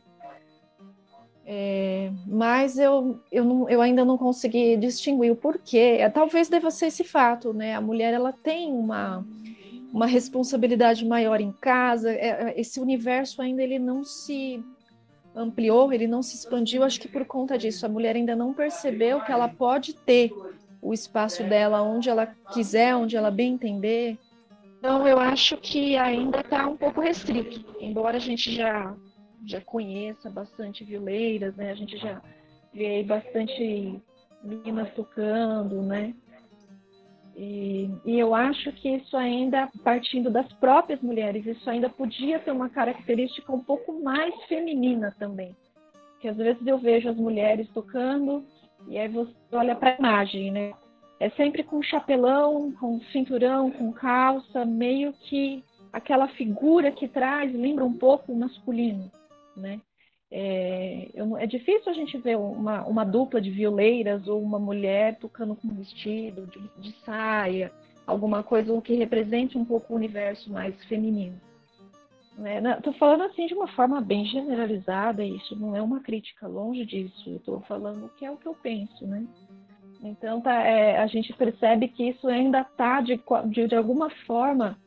É, 1.46 2.10
mas 2.26 2.78
eu, 2.78 3.20
eu, 3.30 3.44
não, 3.44 3.70
eu 3.70 3.82
ainda 3.82 4.06
não 4.06 4.18
consegui 4.18 4.78
distinguir 4.78 5.32
o 5.32 5.36
porquê. 5.36 5.98
É, 6.00 6.10
talvez 6.10 6.48
deva 6.48 6.72
ser 6.72 6.88
esse 6.88 7.04
fato, 7.04 7.54
né? 7.54 7.76
A 7.76 7.82
mulher 7.82 8.14
ela 8.14 8.32
tem 8.32 8.72
uma, 8.72 9.26
uma 9.92 10.06
responsabilidade 10.06 11.06
maior 11.06 11.42
em 11.42 11.52
casa. 11.52 12.12
É, 12.12 12.52
é 12.52 12.60
esse 12.60 12.80
universo 12.80 13.42
ainda 13.42 13.62
ele 13.62 13.78
não 13.78 14.04
se 14.04 14.64
ampliou, 15.36 15.92
ele 15.92 16.08
não 16.08 16.22
se 16.22 16.36
expandiu, 16.36 16.84
acho 16.84 17.00
que 17.00 17.08
por 17.08 17.26
conta 17.26 17.58
disso. 17.58 17.86
A 17.86 17.90
mulher 17.90 18.16
ainda 18.16 18.36
não 18.36 18.54
percebeu 18.54 19.20
que 19.22 19.32
ela 19.32 19.50
pode 19.50 19.94
ter 19.94 20.32
o 20.82 20.94
espaço 20.94 21.44
dela 21.44 21.82
onde 21.82 22.10
ela 22.10 22.28
quiser, 22.54 22.96
onde 22.96 23.18
ela 23.18 23.32
bem 23.32 23.54
entender. 23.54 24.18
Então, 24.84 25.08
eu 25.08 25.18
acho 25.18 25.56
que 25.56 25.96
ainda 25.96 26.42
está 26.42 26.68
um 26.68 26.76
pouco 26.76 27.00
restrito, 27.00 27.66
embora 27.80 28.18
a 28.18 28.20
gente 28.20 28.54
já, 28.54 28.94
já 29.46 29.62
conheça 29.62 30.30
bastante 30.30 30.84
violeiras, 30.84 31.56
né? 31.56 31.72
A 31.72 31.74
gente 31.74 31.96
já 31.98 32.22
vê 32.74 33.02
bastante 33.02 33.98
meninas 34.44 34.94
tocando, 34.94 35.82
né? 35.82 36.14
E, 37.34 37.90
e, 38.04 38.20
eu 38.20 38.36
acho 38.36 38.74
que 38.74 38.90
isso 38.90 39.16
ainda, 39.16 39.72
partindo 39.86 40.30
das 40.30 40.52
próprias 40.52 41.00
mulheres, 41.00 41.46
isso 41.46 41.70
ainda 41.70 41.88
podia 41.88 42.38
ter 42.40 42.52
uma 42.52 42.68
característica 42.68 43.54
um 43.54 43.64
pouco 43.64 44.04
mais 44.04 44.36
feminina 44.50 45.16
também. 45.18 45.56
Que 46.20 46.28
às 46.28 46.36
vezes 46.36 46.68
eu 46.68 46.78
vejo 46.78 47.08
as 47.08 47.16
mulheres 47.16 47.70
tocando 47.70 48.46
e 48.90 48.98
aí 48.98 49.08
você 49.08 49.32
olha 49.54 49.78
para 49.78 49.92
a 49.92 49.98
imagem, 49.98 50.52
né? 50.52 50.74
É 51.24 51.30
sempre 51.30 51.64
com 51.64 51.82
chapelão, 51.82 52.74
com 52.74 53.00
cinturão, 53.14 53.72
com 53.72 53.94
calça, 53.94 54.66
meio 54.66 55.14
que 55.14 55.64
aquela 55.94 56.28
figura 56.28 56.92
que 56.92 57.08
traz 57.08 57.54
lembra 57.54 57.86
um 57.86 57.94
pouco 57.94 58.34
o 58.34 58.36
masculino, 58.36 59.10
né? 59.56 59.80
É, 60.30 61.08
eu, 61.14 61.38
é, 61.38 61.48
difícil 61.48 61.90
a 61.90 61.96
gente 61.96 62.18
ver 62.18 62.36
uma, 62.36 62.86
uma, 62.86 63.06
dupla 63.06 63.40
de 63.40 63.50
violeiras 63.50 64.28
ou 64.28 64.42
uma 64.42 64.60
mulher 64.60 65.18
tocando 65.18 65.56
com 65.56 65.70
vestido, 65.70 66.46
de, 66.46 66.60
de 66.82 66.94
saia, 67.06 67.72
alguma 68.06 68.44
coisa 68.44 68.82
que 68.82 68.94
represente 68.94 69.58
um 69.58 69.64
pouco 69.64 69.94
o 69.94 69.96
universo 69.96 70.52
mais 70.52 70.76
feminino. 70.90 71.40
Estou 72.32 72.92
né? 72.92 73.00
falando 73.00 73.24
assim 73.24 73.46
de 73.46 73.54
uma 73.54 73.70
forma 73.70 74.02
bem 74.02 74.26
generalizada, 74.26 75.24
isso 75.24 75.56
não 75.56 75.74
é 75.74 75.82
uma 75.82 76.02
crítica, 76.02 76.48
longe 76.48 76.86
disso. 76.86 77.30
Estou 77.38 77.62
falando 77.62 78.12
que 78.18 78.26
é 78.26 78.32
o 78.32 78.36
que 78.36 78.48
eu 78.48 78.56
penso, 78.56 79.08
né? 79.08 79.26
Então 80.04 80.42
tá, 80.42 80.54
é, 80.64 80.98
a 80.98 81.08
gente 81.08 81.34
percebe 81.34 81.88
que 81.88 82.10
isso 82.10 82.28
ainda 82.28 82.62
está 82.62 83.02
de, 83.02 83.20
de, 83.46 83.68
de, 83.68 83.76
alguma 83.76 84.10
forma 84.28 84.78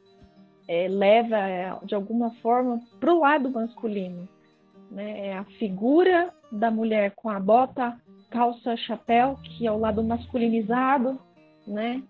é, 0.68 0.86
leva 0.88 1.38
é, 1.38 1.74
de 1.84 1.94
alguma 1.94 2.30
forma 2.42 2.80
para 3.00 3.14
o 3.14 3.20
lado 3.20 3.50
masculino 3.50 4.28
né? 4.90 5.28
É 5.28 5.36
a 5.36 5.44
figura 5.44 6.32
da 6.50 6.70
mulher 6.70 7.12
com 7.12 7.28
a 7.28 7.40
bota, 7.40 8.00
calça, 8.30 8.76
chapéu, 8.76 9.38
que 9.42 9.66
é 9.66 9.72
o 9.72 9.78
lado 9.78 10.02
masculinizado, 10.02 11.18
né? 11.66 12.02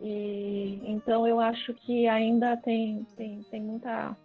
E, 0.00 0.80
então 0.84 1.26
eu 1.26 1.38
acho 1.40 1.72
que 1.74 2.08
ainda 2.08 2.56
tem, 2.56 3.06
tem, 3.16 3.42
tem, 3.50 3.60
muita, 3.60 4.16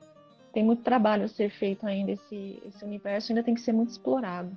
tem 0.53 0.63
muito 0.63 0.83
trabalho 0.83 1.25
a 1.25 1.27
ser 1.27 1.49
feito 1.49 1.85
ainda, 1.85 2.11
esse, 2.11 2.61
esse 2.65 2.83
universo 2.83 3.31
ainda 3.31 3.43
tem 3.43 3.53
que 3.53 3.61
ser 3.61 3.73
muito 3.73 3.89
explorado. 3.89 4.55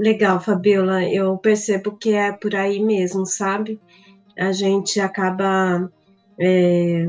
Legal, 0.00 0.40
Fabiola, 0.40 1.04
eu 1.04 1.36
percebo 1.36 1.94
que 1.94 2.14
é 2.14 2.32
por 2.32 2.54
aí 2.54 2.82
mesmo, 2.82 3.26
sabe? 3.26 3.78
A 4.38 4.50
gente 4.50 4.98
acaba 4.98 5.92
é, 6.40 7.04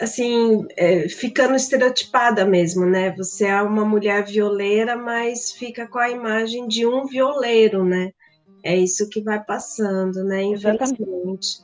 assim, 0.00 0.66
é, 0.74 1.06
ficando 1.06 1.54
estereotipada 1.54 2.46
mesmo, 2.46 2.86
né? 2.86 3.14
Você 3.14 3.44
é 3.44 3.60
uma 3.60 3.84
mulher 3.84 4.24
violeira, 4.24 4.96
mas 4.96 5.52
fica 5.52 5.86
com 5.86 5.98
a 5.98 6.08
imagem 6.08 6.66
de 6.66 6.86
um 6.86 7.04
violeiro, 7.04 7.84
né? 7.84 8.10
É 8.64 8.74
isso 8.74 9.10
que 9.10 9.20
vai 9.20 9.44
passando, 9.44 10.24
né? 10.24 10.44
Infelizmente. 10.44 11.58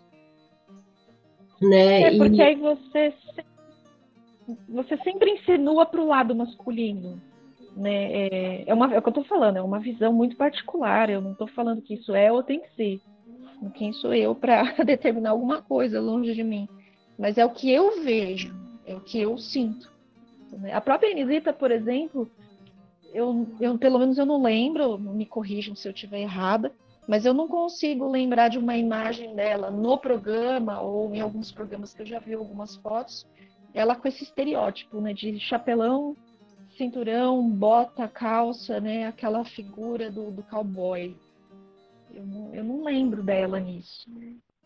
Né? 1.59 2.03
É 2.03 2.19
porque 2.19 2.37
e... 2.37 2.43
aí 2.43 2.57
você 2.57 3.15
você 4.69 4.99
sempre 4.99 5.31
insinua 5.31 5.87
para 5.87 6.03
o 6.03 6.07
lado 6.07 6.35
masculino, 6.35 7.19
né? 7.76 8.12
É, 8.12 8.64
é, 8.67 8.75
uma, 8.75 8.93
é 8.93 8.99
o 8.99 9.02
que 9.02 9.09
eu 9.09 9.11
estou 9.11 9.25
falando, 9.25 9.57
é 9.57 9.62
uma 9.62 9.79
visão 9.79 10.12
muito 10.12 10.37
particular. 10.37 11.11
Eu 11.11 11.21
não 11.21 11.33
estou 11.33 11.47
falando 11.49 11.83
que 11.83 11.95
isso 11.95 12.14
é 12.14 12.31
ou 12.31 12.43
tem 12.43 12.61
que 12.61 12.71
ser. 12.75 13.00
Quem 13.75 13.93
sou 13.93 14.12
eu 14.12 14.35
para 14.35 14.62
determinar 14.85 15.31
alguma 15.31 15.62
coisa 15.62 16.00
longe 16.00 16.35
de 16.35 16.43
mim? 16.43 16.69
mas 17.19 17.38
é 17.38 17.45
o 17.45 17.50
que 17.50 17.71
eu 17.71 18.02
vejo, 18.02 18.52
é 18.87 18.95
o 18.95 19.00
que 19.00 19.21
eu 19.21 19.38
sinto. 19.38 19.93
A 20.73 20.81
própria 20.81 21.11
Inesita, 21.11 21.52
por 21.52 21.71
exemplo, 21.71 22.29
eu, 23.12 23.47
eu, 23.61 23.79
pelo 23.79 23.99
menos 23.99 24.19
eu 24.19 24.26
não 24.26 24.43
lembro, 24.43 24.99
me 24.99 25.25
corrijam 25.25 25.75
se 25.75 25.87
eu 25.87 25.93
estiver 25.93 26.21
errada, 26.21 26.73
mas 27.07 27.25
eu 27.25 27.33
não 27.33 27.49
consigo 27.49 28.09
lembrar 28.09 28.49
de 28.49 28.59
uma 28.59 28.76
imagem 28.76 29.35
dela 29.35 29.71
no 29.71 29.97
programa 29.99 30.81
ou 30.81 31.14
em 31.14 31.21
alguns 31.21 31.52
programas 31.52 31.95
que 31.95 32.02
eu 32.02 32.07
já 32.07 32.19
vi 32.19 32.35
algumas 32.35 32.76
fotos, 32.76 33.26
ela 33.73 33.95
com 33.95 34.09
esse 34.09 34.25
estereótipo, 34.25 35.00
né, 35.00 35.14
de 35.14 35.38
chapelão, 35.41 36.17
cinturão, 36.83 37.49
bota, 37.49 38.09
calça, 38.09 38.81
né, 38.81 39.07
aquela 39.07 39.45
figura 39.45 40.11
do, 40.11 40.33
do 40.33 40.43
cowboy. 40.43 41.15
Eu 42.12 42.27
não, 42.27 42.55
eu 42.55 42.65
não 42.65 42.85
lembro 42.85 43.23
dela 43.23 43.61
nisso. 43.61 44.11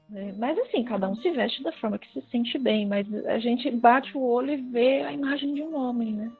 Né? 0.08 0.35
Mas 0.38 0.58
assim, 0.58 0.82
cada 0.82 1.08
um 1.08 1.16
se 1.16 1.30
veste 1.30 1.62
da 1.62 1.73
forma 1.73 1.99
que 1.99 2.11
se 2.12 2.26
sente 2.30 2.58
bem, 2.58 2.87
mas 2.87 3.06
a 3.26 3.38
gente 3.38 3.70
bate 3.70 4.16
o 4.16 4.23
olho 4.23 4.52
e 4.52 4.56
vê 4.56 5.02
a 5.02 5.12
imagem 5.12 5.52
de 5.52 5.62
um 5.62 5.76
homem, 5.76 6.12
né? 6.12 6.32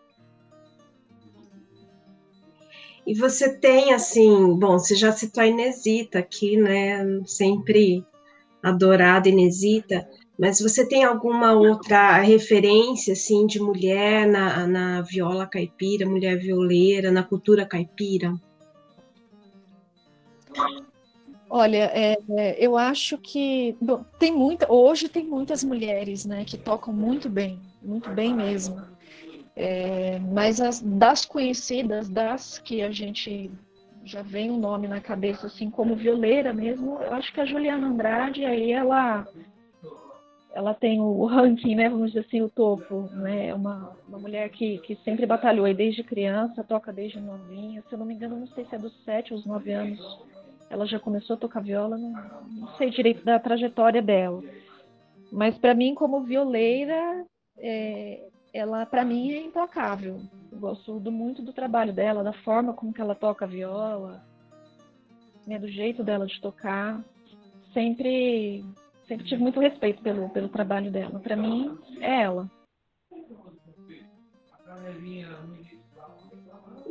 E 3.07 3.15
você 3.15 3.57
tem, 3.57 3.93
assim, 3.93 4.59
bom, 4.59 4.79
você 4.79 4.97
já 4.97 5.13
citou 5.13 5.43
a 5.43 5.47
Inesita 5.47 6.19
aqui, 6.19 6.57
né? 6.57 7.23
Sempre 7.25 8.05
adorada 8.61 9.29
Inesita, 9.29 10.09
mas 10.39 10.61
você 10.61 10.87
tem 10.87 11.05
alguma 11.05 11.53
outra 11.53 12.21
referência, 12.21 13.15
assim, 13.15 13.47
de 13.47 13.59
mulher 13.59 14.27
na, 14.27 14.67
na 14.67 15.03
viola 15.03 15.47
caipira, 15.47 16.09
mulher 16.09 16.39
violeira, 16.39 17.11
na 17.11 17.23
cultura 17.23 17.65
caipira? 17.65 18.35
Olha, 21.49 21.91
é, 21.95 22.19
é, 22.37 22.57
eu 22.59 22.77
acho 22.77 23.17
que 23.17 23.77
bom, 23.81 24.05
tem 24.19 24.33
muita, 24.33 24.71
hoje 24.71 25.09
tem 25.09 25.25
muitas 25.25 25.63
mulheres, 25.63 26.27
né, 26.27 26.45
que 26.45 26.59
tocam 26.59 26.93
muito 26.93 27.31
bem, 27.31 27.61
muito 27.81 28.11
bem 28.11 28.35
mesmo. 28.35 28.83
É, 29.55 30.19
mas 30.19 30.61
as, 30.61 30.83
das 30.83 31.25
conhecidas, 31.25 32.11
das 32.11 32.59
que 32.59 32.83
a 32.83 32.91
gente 32.91 33.51
já 34.05 34.21
vem 34.21 34.51
o 34.51 34.55
um 34.55 34.59
nome 34.59 34.87
na 34.87 35.01
cabeça, 35.01 35.47
assim 35.47 35.71
como 35.71 35.97
violeira 35.97 36.53
mesmo, 36.53 36.99
eu 37.01 37.15
acho 37.15 37.33
que 37.33 37.41
a 37.41 37.47
Juliana 37.47 37.87
Andrade 37.87 38.45
aí 38.45 38.73
ela 38.73 39.27
ela 40.57 40.73
tem 40.73 40.99
o 41.01 41.27
ranking, 41.27 41.75
né, 41.75 41.87
vamos 41.87 42.13
dizer 42.13 42.21
assim, 42.27 42.41
o 42.41 42.49
topo, 42.49 43.11
né, 43.13 43.53
uma, 43.53 43.95
uma 44.09 44.19
mulher 44.19 44.49
que, 44.49 44.79
que 44.79 44.97
sempre 45.05 45.27
batalhou 45.27 45.67
aí 45.67 45.75
desde 45.75 46.03
criança, 46.03 46.65
toca 46.65 46.91
desde 46.91 47.21
novinha, 47.21 47.83
se 47.87 47.95
eu 47.95 47.99
não 47.99 48.07
me 48.07 48.15
engano, 48.15 48.41
não 48.41 48.47
sei 48.49 48.65
se 48.65 48.75
é 48.75 48.79
dos 48.79 48.93
sete 49.05 49.35
ou 49.35 49.43
nove 49.45 49.71
anos 49.73 50.01
ela 50.71 50.87
já 50.87 50.99
começou 50.99 51.35
a 51.35 51.39
tocar 51.39 51.61
viola, 51.61 51.97
não, 51.99 52.11
não 52.11 52.69
sei 52.77 52.91
direito 52.91 53.23
da 53.23 53.39
trajetória 53.39 54.03
dela. 54.03 54.43
Mas 55.31 55.57
para 55.59 55.75
mim, 55.75 55.95
como 55.95 56.25
violeira, 56.25 57.25
é, 57.59 58.27
ela 58.53 58.85
para 58.87 59.05
mim 59.05 59.33
é 59.33 59.43
implacável. 59.43 60.21
Eu 60.51 60.59
gosto 60.59 60.99
do, 60.99 61.13
muito 61.13 61.43
do 61.43 61.53
trabalho 61.53 61.93
dela, 61.93 62.25
da 62.25 62.33
forma 62.33 62.73
como 62.73 62.93
que 62.93 63.01
ela 63.01 63.15
toca 63.15 63.45
a 63.45 63.49
viola, 63.49 64.23
né, 65.47 65.59
do 65.59 65.69
jeito 65.69 66.03
dela 66.03 66.27
de 66.27 66.41
tocar. 66.41 67.05
Sempre, 67.73 68.65
sempre 69.09 69.27
tive 69.27 69.43
muito 69.43 69.61
respeito 69.61 70.03
pelo, 70.03 70.29
pelo 70.31 70.49
trabalho 70.49 70.91
dela. 70.91 71.19
Para 71.21 71.37
mim, 71.37 71.77
é 72.01 72.23
ela. 72.23 72.51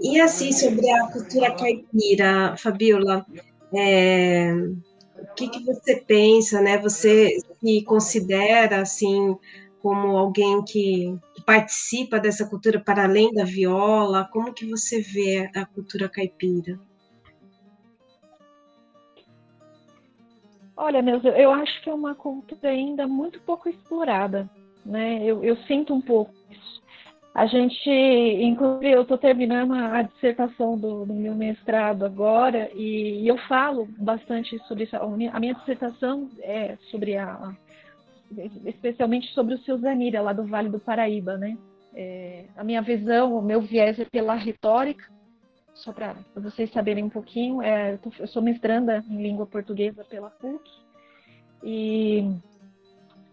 E 0.01 0.19
assim, 0.19 0.51
sobre 0.51 0.89
a 0.89 1.07
cultura 1.07 1.55
caipira, 1.55 2.55
Fabiola, 2.57 3.25
é, 3.73 4.53
o 4.53 5.35
que, 5.35 5.49
que 5.49 5.63
você 5.63 5.95
pensa, 5.95 6.61
né? 6.61 6.77
Você 6.77 7.37
se 7.59 7.83
considera, 7.83 8.81
assim, 8.81 9.35
como 9.81 10.17
alguém 10.17 10.63
que, 10.63 11.17
que, 11.33 11.43
participa 11.45 12.19
dessa 12.19 12.47
cultura 12.47 12.79
para 12.79 13.03
além 13.03 13.33
da 13.33 13.43
viola? 13.43 14.29
Como 14.31 14.53
que 14.53 14.65
você 14.65 15.01
vê 15.01 15.49
a 15.55 15.65
cultura 15.65 16.09
caipira? 16.09 16.79
Olha, 20.77 21.01
meus, 21.01 21.23
eu 21.23 21.51
acho 21.51 21.81
que 21.81 21.89
é 21.89 21.93
uma 21.93 22.15
cultura 22.15 22.69
ainda 22.69 23.07
muito 23.07 23.39
pouco 23.41 23.69
explorada, 23.69 24.49
né? 24.85 25.23
Eu, 25.23 25.43
eu 25.43 25.55
sinto 25.63 25.93
um 25.93 26.01
pouco 26.01 26.33
isso. 26.49 26.83
A 27.33 27.45
gente, 27.45 27.89
inclusive, 27.89 28.91
eu 28.91 29.01
estou 29.01 29.17
terminando 29.17 29.73
a 29.73 30.01
dissertação 30.01 30.77
do, 30.77 31.05
do, 31.05 31.13
meu 31.13 31.35
mestrado 31.35 32.05
agora 32.05 32.69
e, 32.73 33.23
e, 33.23 33.27
eu 33.27 33.37
falo 33.39 33.87
bastante 33.97 34.57
sobre 34.67 34.85
isso. 34.85 34.95
A 34.95 35.39
minha 35.39 35.53
dissertação 35.53 36.29
é 36.41 36.77
sobre 36.89 37.17
a, 37.17 37.53
especialmente 38.65 39.33
sobre 39.33 39.55
o 39.55 39.59
seu 39.59 39.77
Zanira, 39.77 40.21
lá 40.21 40.33
do 40.33 40.45
Vale 40.45 40.69
do 40.69 40.79
Paraíba, 40.79 41.37
né? 41.37 41.57
É, 41.93 42.45
a 42.57 42.63
minha 42.63 42.81
visão, 42.81 43.37
o 43.37 43.41
meu 43.41 43.61
viés 43.61 43.99
é 43.99 44.05
pela 44.05 44.35
retórica, 44.35 45.05
só 45.75 45.91
para 45.91 46.15
vocês 46.35 46.71
saberem 46.71 47.03
um 47.03 47.09
pouquinho, 47.09 47.61
é, 47.61 47.99
eu, 48.19 48.27
sou 48.27 48.41
mestranda 48.41 49.03
em 49.09 49.21
língua 49.21 49.45
portuguesa 49.45 50.03
pela 50.05 50.29
PUC 50.29 50.63
e 51.63 52.31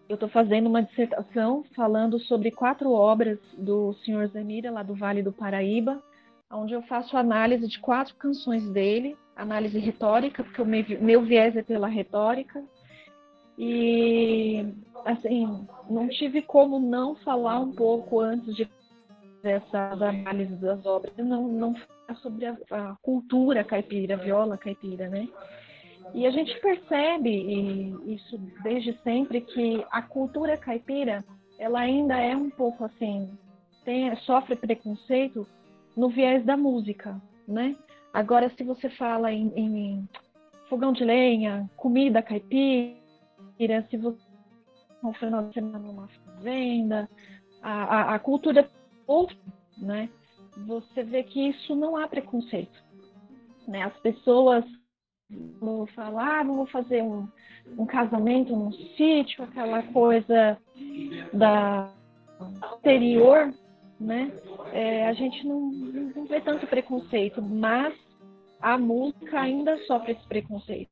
eu 0.08 0.14
estou 0.14 0.28
fazendo 0.28 0.66
uma 0.66 0.82
dissertação 0.82 1.64
falando 1.74 2.18
sobre 2.20 2.50
quatro 2.50 2.90
obras 2.90 3.38
do 3.56 3.94
senhor 4.04 4.26
Zanira, 4.28 4.70
lá 4.70 4.82
do 4.82 4.94
Vale 4.94 5.22
do 5.22 5.32
Paraíba, 5.32 6.02
onde 6.50 6.74
eu 6.74 6.82
faço 6.82 7.16
análise 7.16 7.66
de 7.66 7.78
quatro 7.78 8.14
canções 8.16 8.68
dele, 8.70 9.16
análise 9.36 9.78
retórica, 9.78 10.44
porque 10.44 10.60
o 10.60 10.66
meu 10.66 11.22
viés 11.22 11.56
é 11.56 11.62
pela 11.62 11.88
retórica, 11.88 12.62
e, 13.56 14.66
assim, 15.04 15.66
não 15.88 16.08
tive 16.08 16.42
como 16.42 16.78
não 16.78 17.14
falar 17.16 17.60
um 17.60 17.72
pouco 17.72 18.20
antes 18.20 18.54
de 18.56 18.68
essa 19.42 19.92
análise 19.92 20.54
das 20.56 20.84
obras, 20.86 21.12
não, 21.16 21.48
não 21.48 21.74
falar 21.74 22.18
sobre 22.20 22.46
a, 22.46 22.56
a, 22.70 22.96
cultura 23.02 23.64
caipira, 23.64 24.14
a 24.14 24.18
viola 24.18 24.56
caipira, 24.56 25.08
né? 25.08 25.28
E 26.14 26.26
a 26.26 26.30
gente 26.30 26.58
percebe, 26.60 27.30
e 27.30 28.14
isso 28.14 28.38
desde 28.62 28.96
sempre, 29.02 29.40
que 29.40 29.84
a 29.90 30.02
cultura 30.02 30.56
caipira, 30.56 31.24
ela 31.58 31.80
ainda 31.80 32.18
é 32.18 32.36
um 32.36 32.50
pouco 32.50 32.84
assim, 32.84 33.30
tem, 33.84 34.14
sofre 34.16 34.56
preconceito 34.56 35.46
no 35.96 36.08
viés 36.08 36.44
da 36.44 36.56
música, 36.56 37.20
né? 37.46 37.76
Agora, 38.12 38.50
se 38.56 38.62
você 38.62 38.90
fala 38.90 39.32
em, 39.32 39.52
em 39.56 40.08
fogão 40.68 40.92
de 40.92 41.04
lenha, 41.04 41.68
comida 41.76 42.22
caipira, 42.22 42.96
se 43.90 43.96
você 43.96 44.18
semana 45.52 45.78
numa 45.78 46.08
fazenda, 46.08 47.08
a, 47.62 47.82
a, 47.82 48.14
a 48.14 48.18
cultura 48.18 48.68
outra, 49.12 49.36
né? 49.78 50.08
Você 50.66 51.02
vê 51.02 51.22
que 51.22 51.48
isso 51.48 51.74
não 51.74 51.96
há 51.96 52.06
preconceito, 52.06 52.82
né? 53.66 53.82
As 53.82 53.96
pessoas 53.98 54.64
vão 55.58 55.86
falar, 55.88 56.40
ah, 56.40 56.44
vou 56.44 56.66
fazer 56.66 57.02
um, 57.02 57.26
um 57.78 57.86
casamento 57.86 58.54
num 58.54 58.72
sítio, 58.72 59.44
aquela 59.44 59.82
coisa 59.84 60.58
da 61.32 61.90
anterior, 62.74 63.52
né? 63.98 64.30
É, 64.72 65.06
a 65.06 65.12
gente 65.12 65.46
não, 65.46 65.70
não 65.70 66.26
vê 66.26 66.40
tanto 66.40 66.66
preconceito, 66.66 67.40
mas 67.40 67.94
a 68.60 68.78
música 68.78 69.40
ainda 69.40 69.76
sofre 69.86 70.12
esse 70.12 70.26
preconceito. 70.26 70.90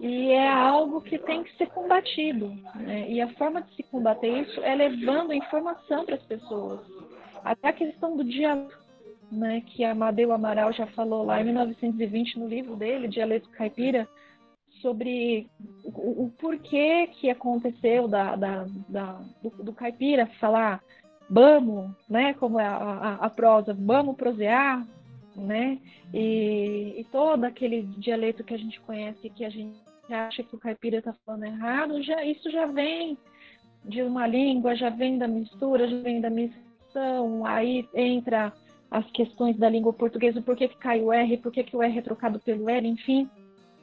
E 0.00 0.30
é 0.30 0.48
algo 0.48 1.00
que 1.00 1.18
tem 1.18 1.42
que 1.42 1.56
ser 1.56 1.68
combatido. 1.68 2.48
Né? 2.74 3.10
E 3.10 3.20
a 3.20 3.32
forma 3.34 3.62
de 3.62 3.74
se 3.74 3.82
combater 3.84 4.28
isso 4.42 4.60
é 4.60 4.74
levando 4.74 5.32
informação 5.32 6.04
para 6.04 6.16
as 6.16 6.22
pessoas. 6.22 6.80
Até 7.46 7.68
a 7.68 7.72
questão 7.72 8.16
do 8.16 8.24
diálogo, 8.24 8.72
né, 9.30 9.62
que 9.66 9.84
Amadeu 9.84 10.32
Amaral 10.32 10.72
já 10.72 10.84
falou 10.88 11.24
lá 11.24 11.40
em 11.40 11.44
1920 11.44 12.40
no 12.40 12.48
livro 12.48 12.74
dele, 12.74 13.06
Dialeto 13.06 13.48
Caipira, 13.50 14.08
sobre 14.82 15.48
o, 15.84 16.24
o 16.24 16.32
porquê 16.40 17.06
que 17.06 17.30
aconteceu 17.30 18.08
da, 18.08 18.34
da, 18.34 18.66
da 18.88 19.20
do, 19.40 19.50
do, 19.62 19.72
caipira 19.72 20.26
falar 20.40 20.82
vamos, 21.30 21.92
né, 22.08 22.34
como 22.34 22.58
é 22.58 22.66
a, 22.66 22.76
a, 22.76 23.14
a 23.26 23.30
prosa, 23.30 23.72
vamos 23.72 24.16
prosear, 24.16 24.84
né? 25.36 25.78
E, 26.12 26.96
e, 26.98 27.04
todo 27.12 27.44
aquele 27.44 27.82
dialeto 27.98 28.42
que 28.42 28.54
a 28.54 28.58
gente 28.58 28.80
conhece, 28.80 29.30
que 29.30 29.44
a 29.44 29.50
gente 29.50 29.78
acha 30.10 30.42
que 30.42 30.54
o 30.54 30.58
caipira 30.58 30.98
está 30.98 31.12
falando 31.24 31.44
errado, 31.44 32.02
já, 32.02 32.24
isso 32.24 32.50
já 32.50 32.66
vem 32.66 33.16
de 33.84 34.02
uma 34.02 34.26
língua, 34.26 34.74
já 34.74 34.90
vem 34.90 35.16
da 35.16 35.28
mistura, 35.28 35.88
já 35.88 35.98
vem 35.98 36.20
da 36.20 36.30
aí 37.44 37.88
entra 37.94 38.52
as 38.90 39.08
questões 39.10 39.56
da 39.56 39.68
língua 39.68 39.92
portuguesa, 39.92 40.40
por 40.40 40.56
que, 40.56 40.68
que 40.68 40.76
cai 40.78 41.00
o 41.00 41.12
R, 41.12 41.36
por 41.38 41.52
que, 41.52 41.64
que 41.64 41.76
o 41.76 41.82
R 41.82 41.98
é 41.98 42.02
trocado 42.02 42.38
pelo 42.38 42.68
L, 42.68 42.88
enfim. 42.88 43.28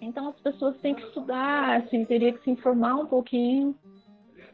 Então 0.01 0.29
as 0.29 0.39
pessoas 0.39 0.77
têm 0.77 0.95
que 0.95 1.03
estudar, 1.03 1.81
assim, 1.81 2.05
teria 2.05 2.33
que 2.33 2.43
se 2.43 2.51
informar 2.51 2.95
um 2.95 3.05
pouquinho 3.05 3.75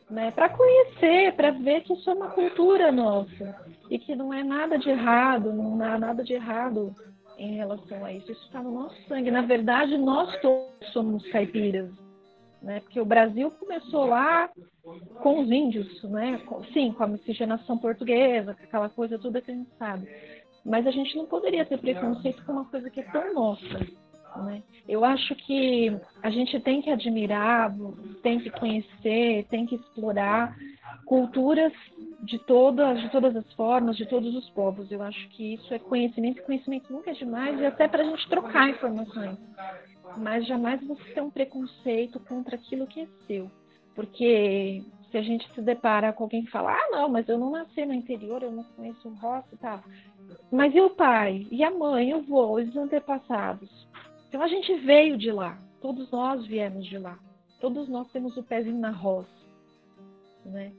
né, 0.09 0.31
para 0.31 0.49
conhecer, 0.49 1.33
para 1.35 1.51
ver 1.51 1.81
que 1.81 1.93
isso 1.93 2.09
é 2.09 2.13
uma 2.13 2.29
cultura 2.29 2.91
nossa 2.91 3.55
e 3.89 3.99
que 3.99 4.15
não 4.15 4.33
é 4.33 4.43
nada 4.43 4.77
de 4.77 4.89
errado, 4.89 5.53
não 5.53 5.81
há 5.81 5.97
nada 5.97 6.23
de 6.23 6.33
errado 6.33 6.95
em 7.37 7.55
relação 7.55 8.03
a 8.03 8.11
isso. 8.11 8.31
Isso 8.31 8.43
está 8.45 8.61
no 8.61 8.71
nosso 8.71 8.95
sangue. 9.07 9.31
Na 9.31 9.41
verdade, 9.41 9.97
nós 9.97 10.35
todos 10.41 10.91
somos 10.91 11.25
caipiras, 11.31 11.89
né? 12.61 12.79
Porque 12.81 12.99
o 12.99 13.05
Brasil 13.05 13.51
começou 13.51 14.05
lá 14.05 14.49
com 15.21 15.41
os 15.41 15.51
índios, 15.51 16.03
né? 16.03 16.41
Sim, 16.73 16.91
com 16.91 17.03
a 17.03 17.07
miscigenação 17.07 17.77
portuguesa, 17.77 18.53
com 18.53 18.63
aquela 18.63 18.89
coisa 18.89 19.19
toda 19.19 19.41
que 19.41 19.51
a 19.51 19.55
gente 19.55 19.69
sabe. 19.77 20.07
Mas 20.65 20.85
a 20.85 20.91
gente 20.91 21.15
não 21.15 21.25
poderia 21.25 21.65
ter 21.65 21.79
preconceito 21.79 22.43
com 22.45 22.51
uma 22.51 22.65
coisa 22.65 22.89
que 22.89 22.99
é 22.99 23.03
tão 23.03 23.33
nossa. 23.33 23.79
Né? 24.37 24.61
Eu 24.87 25.03
acho 25.03 25.35
que 25.35 25.95
a 26.21 26.29
gente 26.29 26.59
tem 26.59 26.81
que 26.81 26.91
admirar, 26.91 27.73
tem 28.21 28.39
que 28.39 28.49
conhecer, 28.51 29.45
tem 29.49 29.65
que 29.65 29.75
explorar 29.75 30.55
culturas 31.05 31.73
de 32.21 32.37
todas, 32.39 33.01
de 33.01 33.09
todas 33.09 33.35
as 33.35 33.53
formas, 33.53 33.97
de 33.97 34.05
todos 34.05 34.35
os 34.35 34.49
povos. 34.51 34.91
Eu 34.91 35.01
acho 35.01 35.27
que 35.29 35.55
isso 35.55 35.73
é 35.73 35.79
conhecimento, 35.79 36.43
conhecimento 36.43 36.91
nunca 36.91 37.11
é 37.11 37.13
demais, 37.13 37.59
e 37.59 37.65
até 37.65 37.87
para 37.87 38.03
a 38.03 38.05
gente 38.05 38.29
trocar 38.29 38.69
informações. 38.69 39.37
Mas 40.17 40.45
jamais 40.47 40.85
você 40.85 41.03
ter 41.13 41.21
um 41.21 41.29
preconceito 41.29 42.19
contra 42.21 42.55
aquilo 42.55 42.87
que 42.87 43.01
é 43.01 43.07
seu. 43.27 43.49
Porque 43.95 44.83
se 45.11 45.17
a 45.17 45.21
gente 45.21 45.51
se 45.53 45.61
depara 45.61 46.13
com 46.13 46.23
alguém 46.23 46.43
que 46.43 46.51
fala, 46.51 46.73
ah, 46.73 46.89
não, 46.91 47.09
mas 47.09 47.27
eu 47.27 47.37
não 47.37 47.51
nasci 47.51 47.85
no 47.85 47.93
interior, 47.93 48.43
eu 48.43 48.51
não 48.51 48.63
conheço 48.63 49.07
o 49.07 49.15
rosto 49.15 49.53
e 49.53 49.57
tal. 49.57 49.83
Mas 50.51 50.73
e 50.73 50.81
o 50.81 50.91
pai? 50.91 51.47
E 51.51 51.63
a 51.63 51.71
mãe? 51.71 52.09
E 52.09 52.13
o 52.13 52.21
vô? 52.21 52.59
Os 52.59 52.75
antepassados? 52.75 53.69
Então 54.29 54.41
a 54.41 54.47
gente 54.47 54.73
veio 54.75 55.17
de 55.17 55.31
lá, 55.31 55.57
todos 55.81 56.09
nós 56.11 56.45
viemos 56.45 56.85
de 56.85 56.99
lá, 56.99 57.17
todos 57.59 57.89
nós 57.89 58.07
temos 58.11 58.37
o 58.37 58.43
pezinho 58.43 58.77
na 58.77 58.91
roça, 58.91 59.27
né? 60.45 60.71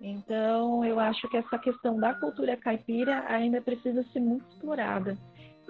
Então 0.00 0.84
eu 0.84 1.00
acho 1.00 1.26
que 1.28 1.38
essa 1.38 1.58
questão 1.58 1.98
da 1.98 2.14
cultura 2.14 2.56
caipira 2.56 3.24
ainda 3.26 3.62
precisa 3.62 4.04
ser 4.12 4.20
muito 4.20 4.46
explorada 4.50 5.16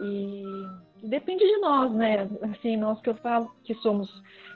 e 0.01 0.43
depende 1.03 1.45
de 1.45 1.59
nós, 1.59 1.93
né? 1.93 2.29
Assim, 2.43 2.77
nós 2.77 3.01
que 3.01 3.11
eu 3.11 3.15
falo 3.17 3.51
que 3.65 3.75
somos 3.77 4.11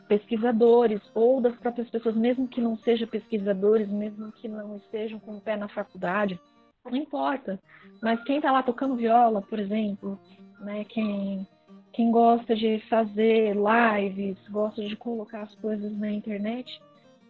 pesquisadores 0.08 1.00
ou 1.14 1.40
das 1.40 1.54
próprias 1.56 1.88
pessoas, 1.88 2.14
mesmo 2.14 2.48
que 2.48 2.60
não 2.60 2.76
sejam 2.78 3.08
pesquisadores, 3.08 3.88
mesmo 3.88 4.32
que 4.32 4.48
não 4.48 4.76
estejam 4.76 5.18
com 5.18 5.36
o 5.36 5.40
pé 5.40 5.56
na 5.56 5.68
faculdade, 5.68 6.38
não 6.84 6.96
importa. 6.96 7.58
Mas 8.02 8.22
quem 8.24 8.36
está 8.36 8.50
lá 8.50 8.62
tocando 8.62 8.96
viola, 8.96 9.40
por 9.42 9.58
exemplo, 9.58 10.18
né? 10.60 10.84
Quem 10.84 11.46
quem 11.92 12.10
gosta 12.10 12.54
de 12.56 12.80
fazer 12.88 13.54
lives, 13.54 14.38
gosta 14.48 14.82
de 14.82 14.96
colocar 14.96 15.42
as 15.42 15.54
coisas 15.56 15.94
na 15.98 16.10
internet, 16.10 16.80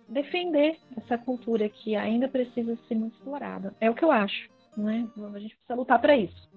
defender 0.08 0.78
essa 0.96 1.18
cultura 1.18 1.68
que 1.68 1.96
ainda 1.96 2.28
precisa 2.28 2.78
ser 2.86 2.94
muito 2.94 3.14
explorada. 3.16 3.74
É 3.80 3.90
o 3.90 3.94
que 3.94 4.04
eu 4.04 4.12
acho, 4.12 4.48
né? 4.76 5.08
A 5.16 5.38
gente 5.38 5.56
precisa 5.56 5.74
lutar 5.74 6.00
para 6.00 6.16
isso. 6.16 6.48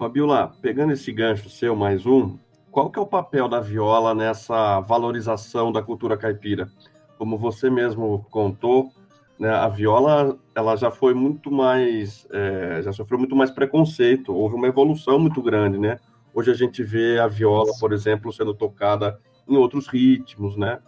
Fabiola, 0.00 0.50
pegando 0.62 0.94
esse 0.94 1.12
gancho 1.12 1.50
seu, 1.50 1.76
mais 1.76 2.06
um, 2.06 2.38
qual 2.70 2.88
que 2.88 2.98
é 2.98 3.02
o 3.02 3.06
papel 3.06 3.46
da 3.46 3.60
viola 3.60 4.14
nessa 4.14 4.80
valorização 4.80 5.70
da 5.70 5.82
cultura 5.82 6.16
caipira? 6.16 6.70
Como 7.18 7.36
você 7.36 7.68
mesmo 7.68 8.24
contou, 8.30 8.90
né, 9.38 9.50
a 9.50 9.68
viola 9.68 10.38
ela 10.54 10.74
já 10.74 10.90
foi 10.90 11.12
muito 11.12 11.50
mais, 11.50 12.26
é, 12.30 12.80
já 12.82 12.94
sofreu 12.94 13.18
muito 13.18 13.36
mais 13.36 13.50
preconceito, 13.50 14.34
houve 14.34 14.54
uma 14.54 14.68
evolução 14.68 15.18
muito 15.18 15.42
grande, 15.42 15.76
né? 15.76 15.98
Hoje 16.32 16.50
a 16.50 16.54
gente 16.54 16.82
vê 16.82 17.18
a 17.18 17.26
viola, 17.26 17.70
por 17.78 17.92
exemplo, 17.92 18.32
sendo 18.32 18.54
tocada 18.54 19.20
em 19.46 19.58
outros 19.58 19.86
ritmos, 19.86 20.56
né? 20.56 20.78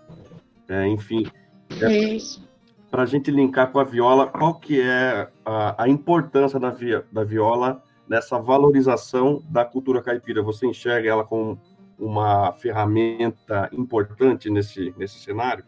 É, 0.66 0.86
enfim, 0.86 1.26
é, 1.82 2.16
para 2.90 3.02
a 3.02 3.06
gente 3.06 3.30
linkar 3.30 3.72
com 3.72 3.78
a 3.78 3.84
viola, 3.84 4.26
qual 4.26 4.54
que 4.54 4.80
é 4.80 5.28
a, 5.44 5.82
a 5.82 5.86
importância 5.86 6.58
da, 6.58 6.70
via, 6.70 7.04
da 7.12 7.22
viola 7.22 7.82
nessa 8.08 8.38
valorização 8.38 9.42
da 9.48 9.64
cultura 9.64 10.02
caipira? 10.02 10.42
Você 10.42 10.66
enxerga 10.66 11.10
ela 11.10 11.24
como 11.24 11.58
uma 11.98 12.52
ferramenta 12.52 13.68
importante 13.72 14.50
nesse, 14.50 14.94
nesse 14.96 15.18
cenário? 15.20 15.64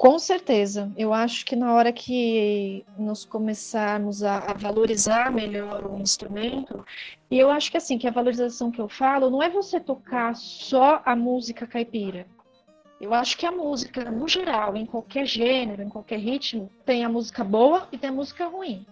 Com 0.00 0.18
certeza. 0.18 0.90
Eu 0.96 1.12
acho 1.12 1.44
que 1.44 1.54
na 1.54 1.74
hora 1.74 1.92
que 1.92 2.86
nós 2.98 3.22
começarmos 3.26 4.22
a, 4.22 4.38
a, 4.38 4.54
valorizar 4.54 5.30
melhor 5.30 5.84
o 5.84 6.00
instrumento, 6.00 6.86
e 7.30 7.38
eu 7.38 7.50
acho 7.50 7.70
que 7.70 7.76
assim, 7.76 7.98
que 7.98 8.08
a 8.08 8.10
valorização 8.10 8.70
que 8.70 8.80
eu 8.80 8.88
falo 8.88 9.28
não 9.28 9.42
é 9.42 9.50
você 9.50 9.78
tocar 9.78 10.34
só 10.34 11.02
a 11.04 11.14
música 11.14 11.66
caipira. 11.66 12.26
Eu 12.98 13.12
acho 13.12 13.36
que 13.36 13.44
a 13.44 13.52
música, 13.52 14.10
no 14.10 14.26
geral, 14.26 14.74
em 14.74 14.86
qualquer 14.86 15.26
gênero, 15.26 15.82
em 15.82 15.88
qualquer 15.90 16.18
ritmo, 16.18 16.70
tem 16.86 17.04
a 17.04 17.08
música 17.08 17.44
boa 17.44 17.86
e 17.92 17.98
tem 17.98 18.08
a 18.08 18.12
música 18.12 18.46
ruim. 18.46 18.86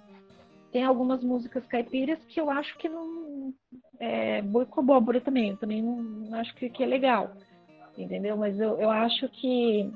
Tem 0.72 0.84
algumas 0.84 1.22
músicas 1.24 1.66
caipiras 1.66 2.18
que 2.26 2.40
eu 2.40 2.50
acho 2.50 2.76
que 2.78 2.88
não. 2.88 3.54
É, 3.98 4.42
boi 4.42 4.66
com 4.66 4.80
abóbora 4.80 5.20
também. 5.20 5.50
Eu 5.50 5.56
também 5.56 5.82
não, 5.82 5.96
não 6.02 6.38
acho 6.38 6.54
que, 6.54 6.68
que 6.68 6.82
é 6.82 6.86
legal. 6.86 7.32
Entendeu? 7.96 8.36
Mas 8.36 8.60
eu, 8.60 8.78
eu 8.78 8.90
acho 8.90 9.28
que 9.28 9.90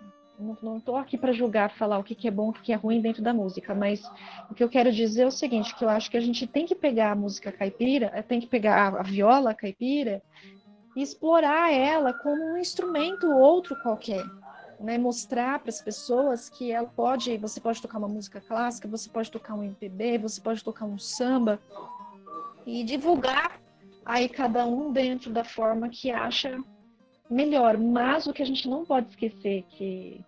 não 0.63 0.79
estou 0.79 0.97
aqui 0.97 1.17
para 1.17 1.33
julgar, 1.33 1.71
falar 1.77 1.99
o 1.99 2.05
que, 2.05 2.15
que 2.15 2.27
é 2.27 2.31
bom, 2.31 2.49
o 2.49 2.53
que, 2.53 2.63
que 2.63 2.73
é 2.73 2.77
ruim 2.77 3.01
dentro 3.01 3.23
da 3.23 3.33
música, 3.33 3.75
mas 3.75 4.03
o 4.51 4.55
que 4.55 4.65
eu 4.65 4.69
quero 4.69 4.91
dizer 4.91 5.23
é 5.23 5.27
o 5.27 5.31
seguinte, 5.31 5.75
que 5.75 5.85
eu 5.85 5.89
acho 5.89 6.11
que 6.11 6.17
a 6.17 6.21
gente 6.21 6.47
tem 6.47 6.67
que 6.67 6.75
pegar 6.75 7.13
a 7.13 7.17
música 7.17 7.53
caipira, 7.53 8.11
eh, 8.15 8.23
tem 8.23 8.41
que 8.41 8.47
pegar 8.47 8.95
a 8.95 9.03
viola 9.03 9.55
caipira 9.55 10.23
e 10.97 11.03
explorar 11.03 11.73
ela 11.73 12.13
como 12.13 12.43
um 12.43 12.59
instrumento 12.59 13.31
outro 13.31 13.77
qualquer, 13.83 14.25
né? 14.83 14.99
Mostrar 14.99 15.61
para 15.61 15.71
as 15.71 15.81
pessoas 15.81 16.49
que 16.49 16.73
ela 16.73 16.89
pode, 16.89 17.37
você 17.39 17.61
pode 17.61 17.81
tocar 17.81 17.99
uma 17.99 18.09
música 18.09 18.41
clássica, 18.41 18.89
você 18.89 19.09
pode 19.09 19.31
tocar 19.31 19.55
um 19.55 19.63
MPB, 19.63 20.19
você 20.19 20.41
pode 20.41 20.63
tocar 20.63 20.85
um 20.85 20.99
samba 20.99 21.61
e 22.67 22.85
divulgar 22.85 23.61
aí 24.05 24.29
cada 24.29 24.67
um 24.67 24.93
dentro 24.93 25.33
da 25.33 25.45
forma 25.45 25.89
que 25.89 26.11
acha 26.11 26.59
melhor. 27.31 27.79
Mas 27.79 28.27
o 28.27 28.33
que 28.33 28.43
a 28.43 28.47
gente 28.47 28.69
não 28.69 28.85
pode 28.85 29.09
esquecer 29.11 29.65
que, 29.71 30.21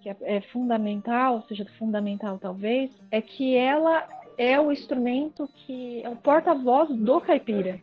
que 0.00 0.08
é, 0.08 0.16
é 0.22 0.40
fundamental, 0.40 1.42
seja 1.48 1.66
fundamental 1.78 2.38
talvez, 2.38 2.90
é 3.10 3.20
que 3.20 3.56
ela 3.56 4.06
é 4.36 4.60
o 4.60 4.72
instrumento 4.72 5.48
que 5.54 6.02
é 6.02 6.08
o 6.08 6.16
porta-voz 6.16 6.90
do 6.90 7.20
caipira. 7.20 7.80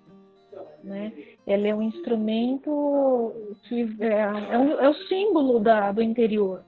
Né? 0.83 1.11
Ela 1.47 1.67
é 1.67 1.75
um 1.75 1.81
instrumento 1.81 3.33
que 3.63 3.97
é, 3.99 4.53
é, 4.53 4.57
um, 4.57 4.71
é 4.79 4.89
o 4.89 4.93
símbolo 5.07 5.59
da, 5.59 5.91
do 5.91 6.01
interior. 6.01 6.63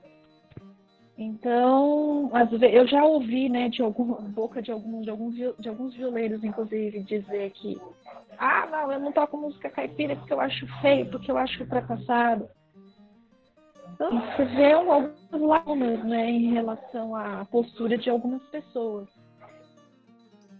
Então, 1.16 2.28
vezes, 2.50 2.74
eu 2.74 2.86
já 2.88 3.04
ouvi, 3.04 3.48
né, 3.48 3.68
de 3.68 3.82
alguma 3.82 4.16
boca 4.20 4.60
de 4.60 4.72
alguns, 4.72 5.04
de 5.04 5.54
de 5.60 5.68
alguns 5.68 5.94
violeiros, 5.94 6.42
inclusive, 6.42 7.04
dizer 7.04 7.50
que 7.52 7.80
ah, 8.38 8.66
não, 8.66 8.92
eu 8.92 9.00
não 9.00 9.12
toco 9.12 9.36
música 9.36 9.70
caipira 9.70 10.16
porque 10.16 10.32
eu 10.32 10.40
acho 10.40 10.66
feio, 10.80 11.06
porque 11.10 11.30
eu 11.30 11.38
acho 11.38 11.62
ultrapassado. 11.62 12.48
Então, 13.92 14.10
você 14.10 14.44
vê 14.44 14.72
alguns 14.72 15.12
lados, 15.30 16.04
né, 16.04 16.30
em 16.30 16.52
relação 16.52 17.14
à 17.14 17.44
postura 17.44 17.96
de 17.96 18.10
algumas 18.10 18.42
pessoas. 18.48 19.08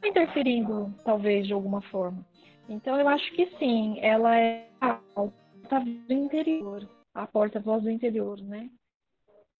Interferindo, 0.05 0.95
talvez, 1.05 1.47
de 1.47 1.53
alguma 1.53 1.81
forma. 1.83 2.25
Então, 2.69 2.99
eu 2.99 3.09
acho 3.09 3.31
que 3.33 3.47
sim, 3.59 3.99
ela 4.01 4.37
é 4.39 4.69
a 4.81 4.95
porta-voz 4.95 6.07
do 6.07 6.13
interior, 6.13 6.89
a 7.13 7.27
porta-voz 7.27 7.83
do 7.83 7.91
interior, 7.91 8.41
né? 8.41 8.71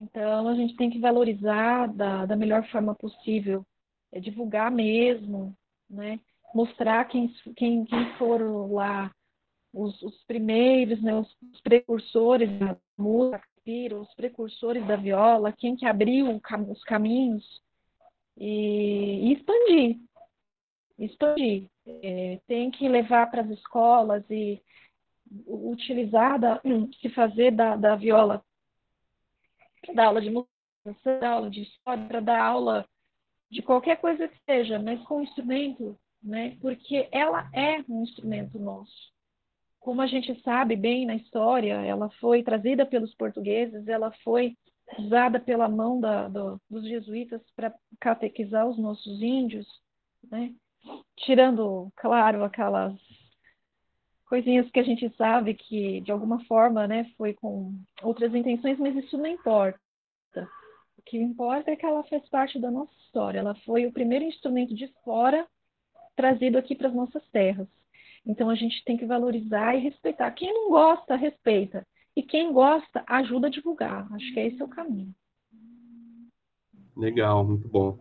Então, 0.01 0.49
a 0.49 0.55
gente 0.55 0.77
tem 0.77 0.91
que 0.91 0.99
valorizar 0.99 1.87
da, 1.95 2.27
da 2.27 2.37
melhor 2.37 2.67
forma 2.71 2.95
possível, 2.95 3.65
é 4.13 4.21
divulgar 4.21 4.71
mesmo, 4.71 5.55
né? 5.89 6.19
Mostrar 6.55 7.05
quem, 7.07 7.29
quem, 7.57 7.85
quem 7.85 8.13
foram 8.17 8.73
lá 8.73 9.11
os, 9.73 10.01
os 10.03 10.25
primeiros, 10.25 11.03
né? 11.03 11.15
Os, 11.15 11.29
os 11.53 11.61
precursores 11.61 12.51
da 12.59 12.77
música, 12.97 13.43
os 13.99 14.15
precursores 14.15 14.87
da 14.87 14.97
viola, 14.97 15.53
quem 15.53 15.75
que 15.75 15.87
abriu 15.87 16.41
os 16.71 16.85
caminhos 16.85 17.63
e, 18.37 19.29
e 19.29 19.33
expandir, 19.33 20.01
expandir. 20.99 21.74
É, 21.87 22.41
tem 22.47 22.71
que 22.71 22.89
levar 22.89 23.31
para 23.31 23.43
as 23.43 23.51
escolas 23.51 24.25
e 24.31 24.63
utilizar, 25.47 26.39
da, 26.39 26.61
se 27.01 27.09
fazer 27.11 27.51
da, 27.51 27.77
da 27.77 27.97
viola 27.97 28.45
dar 29.95 30.07
aula 30.07 30.21
de 30.21 30.31
música, 30.31 30.49
dar 31.21 31.33
aula 31.33 31.51
de 31.51 31.63
história, 31.63 32.21
dar 32.21 32.43
aula 32.43 32.89
de 33.51 33.63
qualquer 33.63 34.01
coisa 34.01 34.27
que 34.29 34.39
seja, 34.45 34.79
mas 34.79 35.03
com 35.05 35.23
instrumento, 35.23 35.99
né? 36.23 36.57
Porque 36.61 37.09
ela 37.13 37.49
é 37.53 37.85
um 37.89 38.03
instrumento 38.03 38.59
nosso. 38.59 39.13
Como 39.79 40.01
a 40.01 40.07
gente 40.07 40.41
sabe 40.43 40.77
bem 40.77 41.05
na 41.05 41.15
história, 41.15 41.75
ela 41.75 42.09
foi 42.19 42.43
trazida 42.43 42.87
pelos 42.87 43.15
portugueses, 43.15 43.87
ela 43.87 44.11
foi 44.23 44.57
usada 44.99 45.39
pela 45.39 45.69
mão 45.69 46.01
da, 46.01 46.29
do, 46.29 46.61
dos 46.71 46.85
jesuítas 46.85 47.43
para 47.55 47.75
catequizar 48.01 48.67
os 48.67 48.79
nossos 48.79 49.21
índios, 49.21 49.67
né? 50.31 50.55
Tirando, 51.17 51.93
claro, 51.97 52.45
aquelas 52.45 52.95
coisinhas 54.29 54.71
que 54.71 54.81
a 54.81 54.83
gente 54.83 55.09
sabe 55.17 55.55
que 55.55 56.01
de 56.01 56.11
alguma 56.11 56.45
forma, 56.45 56.87
né, 56.89 57.05
foi 57.17 57.35
com 57.35 57.75
outras 58.03 58.35
intenções, 58.35 58.79
mas 58.79 58.97
isso 58.97 59.17
não 59.17 59.27
importa. 59.27 59.79
O 60.99 61.03
que 61.05 61.19
importa 61.19 61.71
é 61.71 61.77
que 61.77 61.87
ela 61.87 62.03
fez 62.05 62.27
parte 62.29 62.59
da 62.59 62.71
nossa 62.71 62.93
história. 63.05 63.39
Ela 63.39 63.55
foi 63.65 63.87
o 63.87 63.93
primeiro 63.93 64.25
instrumento 64.25 64.75
de 64.75 64.89
fora 65.05 65.47
trazido 66.17 66.59
aqui 66.59 66.75
para 66.75 66.89
as 66.89 66.95
nossas 66.95 67.23
terras. 67.31 67.69
Então 68.27 68.49
a 68.49 68.55
gente 68.55 68.83
tem 68.85 68.97
que 68.97 69.05
valorizar 69.05 69.75
e 69.75 69.81
respeitar. 69.81 70.31
Quem 70.33 70.53
não 70.53 70.71
gosta, 70.71 71.15
respeita. 71.15 71.87
E 72.17 72.23
quem 72.23 72.53
gosta, 72.53 73.05
ajuda 73.07 73.49
a 73.49 73.51
divulgar. 73.51 74.11
Acho 74.13 74.33
que 74.33 74.41
esse 74.41 74.61
é 74.61 74.65
o 74.65 74.69
caminho. 74.69 75.15
Legal, 76.97 77.45
muito 77.45 77.69
bom. 77.69 77.99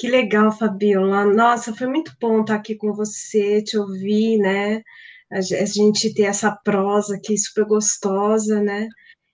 Que 0.00 0.08
legal, 0.08 0.50
Fabiola. 0.50 1.26
Nossa, 1.26 1.74
foi 1.76 1.86
muito 1.86 2.12
bom 2.18 2.40
estar 2.40 2.54
aqui 2.54 2.74
com 2.74 2.90
você, 2.94 3.62
te 3.62 3.76
ouvir, 3.76 4.38
né? 4.38 4.82
A 5.30 5.42
gente 5.42 6.14
ter 6.14 6.22
essa 6.22 6.50
prosa 6.64 7.16
aqui 7.16 7.36
super 7.36 7.66
gostosa, 7.66 8.62
né? 8.62 8.88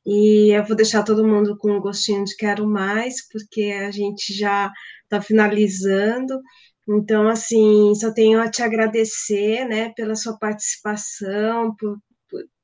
E 0.05 0.51
eu 0.51 0.65
vou 0.67 0.77
deixar 0.77 1.05
todo 1.05 1.27
mundo 1.27 1.57
com 1.59 1.71
um 1.71 1.81
gostinho 1.81 2.25
de 2.25 2.35
quero 2.37 2.67
mais, 2.67 3.29
porque 3.31 3.63
a 3.87 3.93
gente 3.93 4.35
já 4.35 4.73
está 5.05 5.23
finalizando. 5.23 6.41
Então, 6.89 7.29
assim, 7.29 7.95
só 7.95 8.13
tenho 8.13 8.41
a 8.41 8.51
te 8.51 8.63
agradecer, 8.63 9.67
né, 9.69 9.93
pela 9.97 10.17
sua 10.17 10.37
participação, 10.39 11.77
por, 11.77 11.97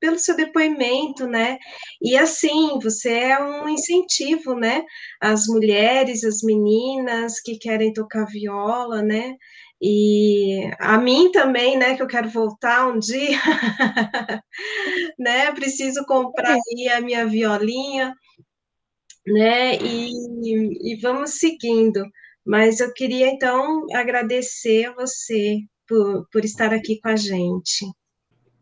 pelo 0.01 0.19
seu 0.19 0.37
depoimento, 0.37 1.27
né? 1.27 1.59
E 2.01 2.17
assim, 2.17 2.79
você 2.83 3.11
é 3.11 3.43
um 3.43 3.69
incentivo, 3.69 4.55
né? 4.55 4.85
As 5.21 5.47
mulheres, 5.47 6.25
as 6.25 6.43
meninas 6.43 7.41
que 7.41 7.59
querem 7.59 7.93
tocar 7.93 8.27
viola, 8.27 9.03
né? 9.03 9.37
E 9.81 10.71
a 10.81 10.99
mim 10.99 11.31
também, 11.33 11.77
né? 11.79 11.97
Que 11.97 12.03
eu 12.03 12.07
quero 12.09 12.29
voltar 12.31 12.89
um 12.89 12.99
dia, 12.99 13.39
né? 15.19 15.53
Preciso 15.53 16.05
comprar 16.07 16.55
aí 16.55 16.89
a 16.89 17.01
minha 17.01 17.27
violinha, 17.27 18.15
né? 19.27 19.77
E, 19.77 20.95
e 20.95 21.01
vamos 21.01 21.39
seguindo. 21.39 22.05
Mas 22.45 22.81
eu 22.81 22.93
queria 22.93 23.29
então 23.29 23.87
agradecer 23.95 24.87
a 24.87 24.95
você 24.95 25.59
por, 25.89 26.27
por 26.33 26.45
estar 26.45 26.73
aqui 26.75 27.01
com 27.01 27.09
a 27.09 27.17
gente 27.17 27.87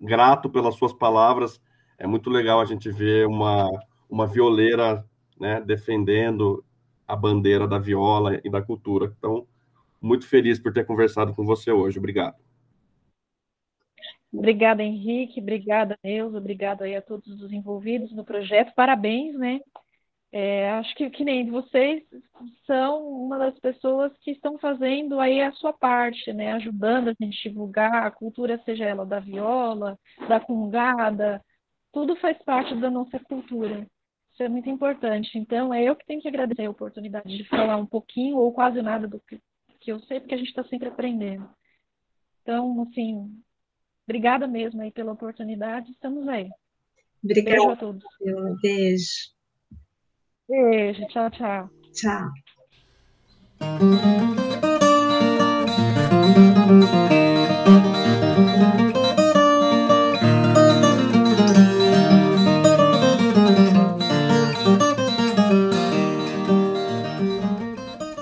grato 0.00 0.48
pelas 0.48 0.74
suas 0.76 0.92
palavras. 0.92 1.60
É 1.98 2.06
muito 2.06 2.30
legal 2.30 2.60
a 2.60 2.64
gente 2.64 2.90
ver 2.90 3.26
uma, 3.26 3.68
uma 4.08 4.26
violeira 4.26 5.04
né, 5.38 5.60
defendendo 5.60 6.64
a 7.06 7.14
bandeira 7.14 7.66
da 7.66 7.78
viola 7.78 8.40
e 8.44 8.50
da 8.50 8.62
cultura. 8.62 9.14
Então, 9.18 9.46
muito 10.00 10.26
feliz 10.26 10.58
por 10.58 10.72
ter 10.72 10.86
conversado 10.86 11.34
com 11.34 11.44
você 11.44 11.70
hoje. 11.70 11.98
Obrigado. 11.98 12.36
Obrigada, 14.32 14.82
Henrique. 14.82 15.40
Obrigada, 15.40 15.98
Neuza. 16.04 16.38
Obrigada 16.38 16.84
aí 16.84 16.94
a 16.94 17.02
todos 17.02 17.42
os 17.42 17.52
envolvidos 17.52 18.12
no 18.12 18.24
projeto. 18.24 18.72
Parabéns, 18.74 19.36
né? 19.36 19.60
É, 20.32 20.70
acho 20.72 20.94
que, 20.94 21.10
que 21.10 21.24
nem 21.24 21.50
vocês 21.50 22.04
são 22.64 23.04
uma 23.08 23.36
das 23.36 23.58
pessoas 23.58 24.12
que 24.18 24.30
estão 24.30 24.58
fazendo 24.58 25.18
aí 25.18 25.40
a 25.42 25.50
sua 25.52 25.72
parte, 25.72 26.32
né? 26.32 26.52
Ajudando 26.52 27.08
a 27.08 27.14
gente 27.20 27.48
divulgar 27.48 28.06
a 28.06 28.10
cultura, 28.10 28.60
seja 28.64 28.84
ela 28.84 29.04
da 29.04 29.18
viola, 29.18 29.98
da 30.28 30.38
congada, 30.38 31.44
tudo 31.92 32.14
faz 32.16 32.38
parte 32.44 32.74
da 32.76 32.88
nossa 32.88 33.18
cultura. 33.18 33.86
Isso 34.32 34.42
é 34.42 34.48
muito 34.48 34.70
importante. 34.70 35.36
Então, 35.36 35.74
é 35.74 35.82
eu 35.82 35.96
que 35.96 36.06
tenho 36.06 36.22
que 36.22 36.28
agradecer 36.28 36.64
a 36.64 36.70
oportunidade 36.70 37.36
de 37.36 37.44
falar 37.48 37.76
um 37.76 37.86
pouquinho 37.86 38.36
ou 38.36 38.52
quase 38.52 38.80
nada 38.80 39.08
do 39.08 39.18
que, 39.20 39.40
que 39.80 39.90
eu 39.90 39.98
sei, 40.00 40.20
porque 40.20 40.34
a 40.34 40.38
gente 40.38 40.48
está 40.48 40.62
sempre 40.64 40.88
aprendendo. 40.88 41.48
Então, 42.42 42.82
assim, 42.82 43.36
obrigada 44.04 44.46
mesmo 44.46 44.80
aí 44.80 44.92
pela 44.92 45.12
oportunidade. 45.12 45.90
Estamos 45.90 46.28
aí. 46.28 46.48
Obrigada. 47.22 47.56
Beijo 47.56 47.70
a 47.72 47.76
todos. 47.76 48.04
Beijo. 48.62 49.39
Beijo. 50.50 51.06
Tchau, 51.06 51.30
tchau. 51.30 51.70
Tchau. 51.92 52.28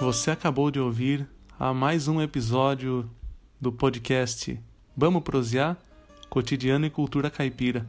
Você 0.02 0.30
acabou 0.30 0.70
de 0.70 0.78
ouvir 0.78 1.26
a 1.58 1.72
mais 1.72 2.08
um 2.08 2.20
episódio 2.20 3.08
do 3.58 3.72
podcast 3.72 4.60
Vamos 4.94 5.22
Prosear? 5.22 5.78
Cotidiano 6.28 6.84
e 6.84 6.90
Cultura 6.90 7.30
Caipira, 7.30 7.86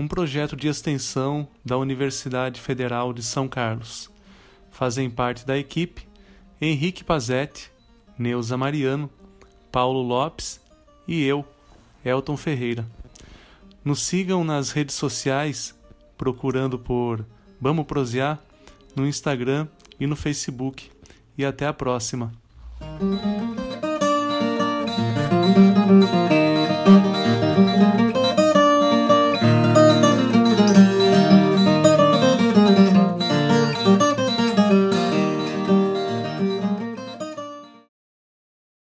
um 0.00 0.08
projeto 0.08 0.56
de 0.56 0.66
extensão 0.66 1.46
da 1.62 1.76
Universidade 1.76 2.58
Federal 2.58 3.12
de 3.12 3.22
São 3.22 3.46
Carlos. 3.46 4.10
Fazem 4.70 5.10
parte 5.10 5.46
da 5.46 5.58
equipe 5.58 6.08
Henrique 6.58 7.04
Pazetti, 7.04 7.70
Neuza 8.18 8.56
Mariano, 8.56 9.10
Paulo 9.70 10.00
Lopes 10.00 10.58
e 11.06 11.22
eu, 11.22 11.44
Elton 12.02 12.34
Ferreira. 12.38 12.86
Nos 13.84 14.00
sigam 14.00 14.42
nas 14.42 14.70
redes 14.70 14.94
sociais 14.94 15.78
procurando 16.16 16.78
por 16.78 17.22
Vamos 17.60 17.84
Prosear 17.84 18.40
no 18.96 19.06
Instagram 19.06 19.68
e 19.98 20.06
no 20.06 20.16
Facebook. 20.16 20.90
E 21.36 21.44
até 21.44 21.66
a 21.66 21.74
próxima. 21.74 22.32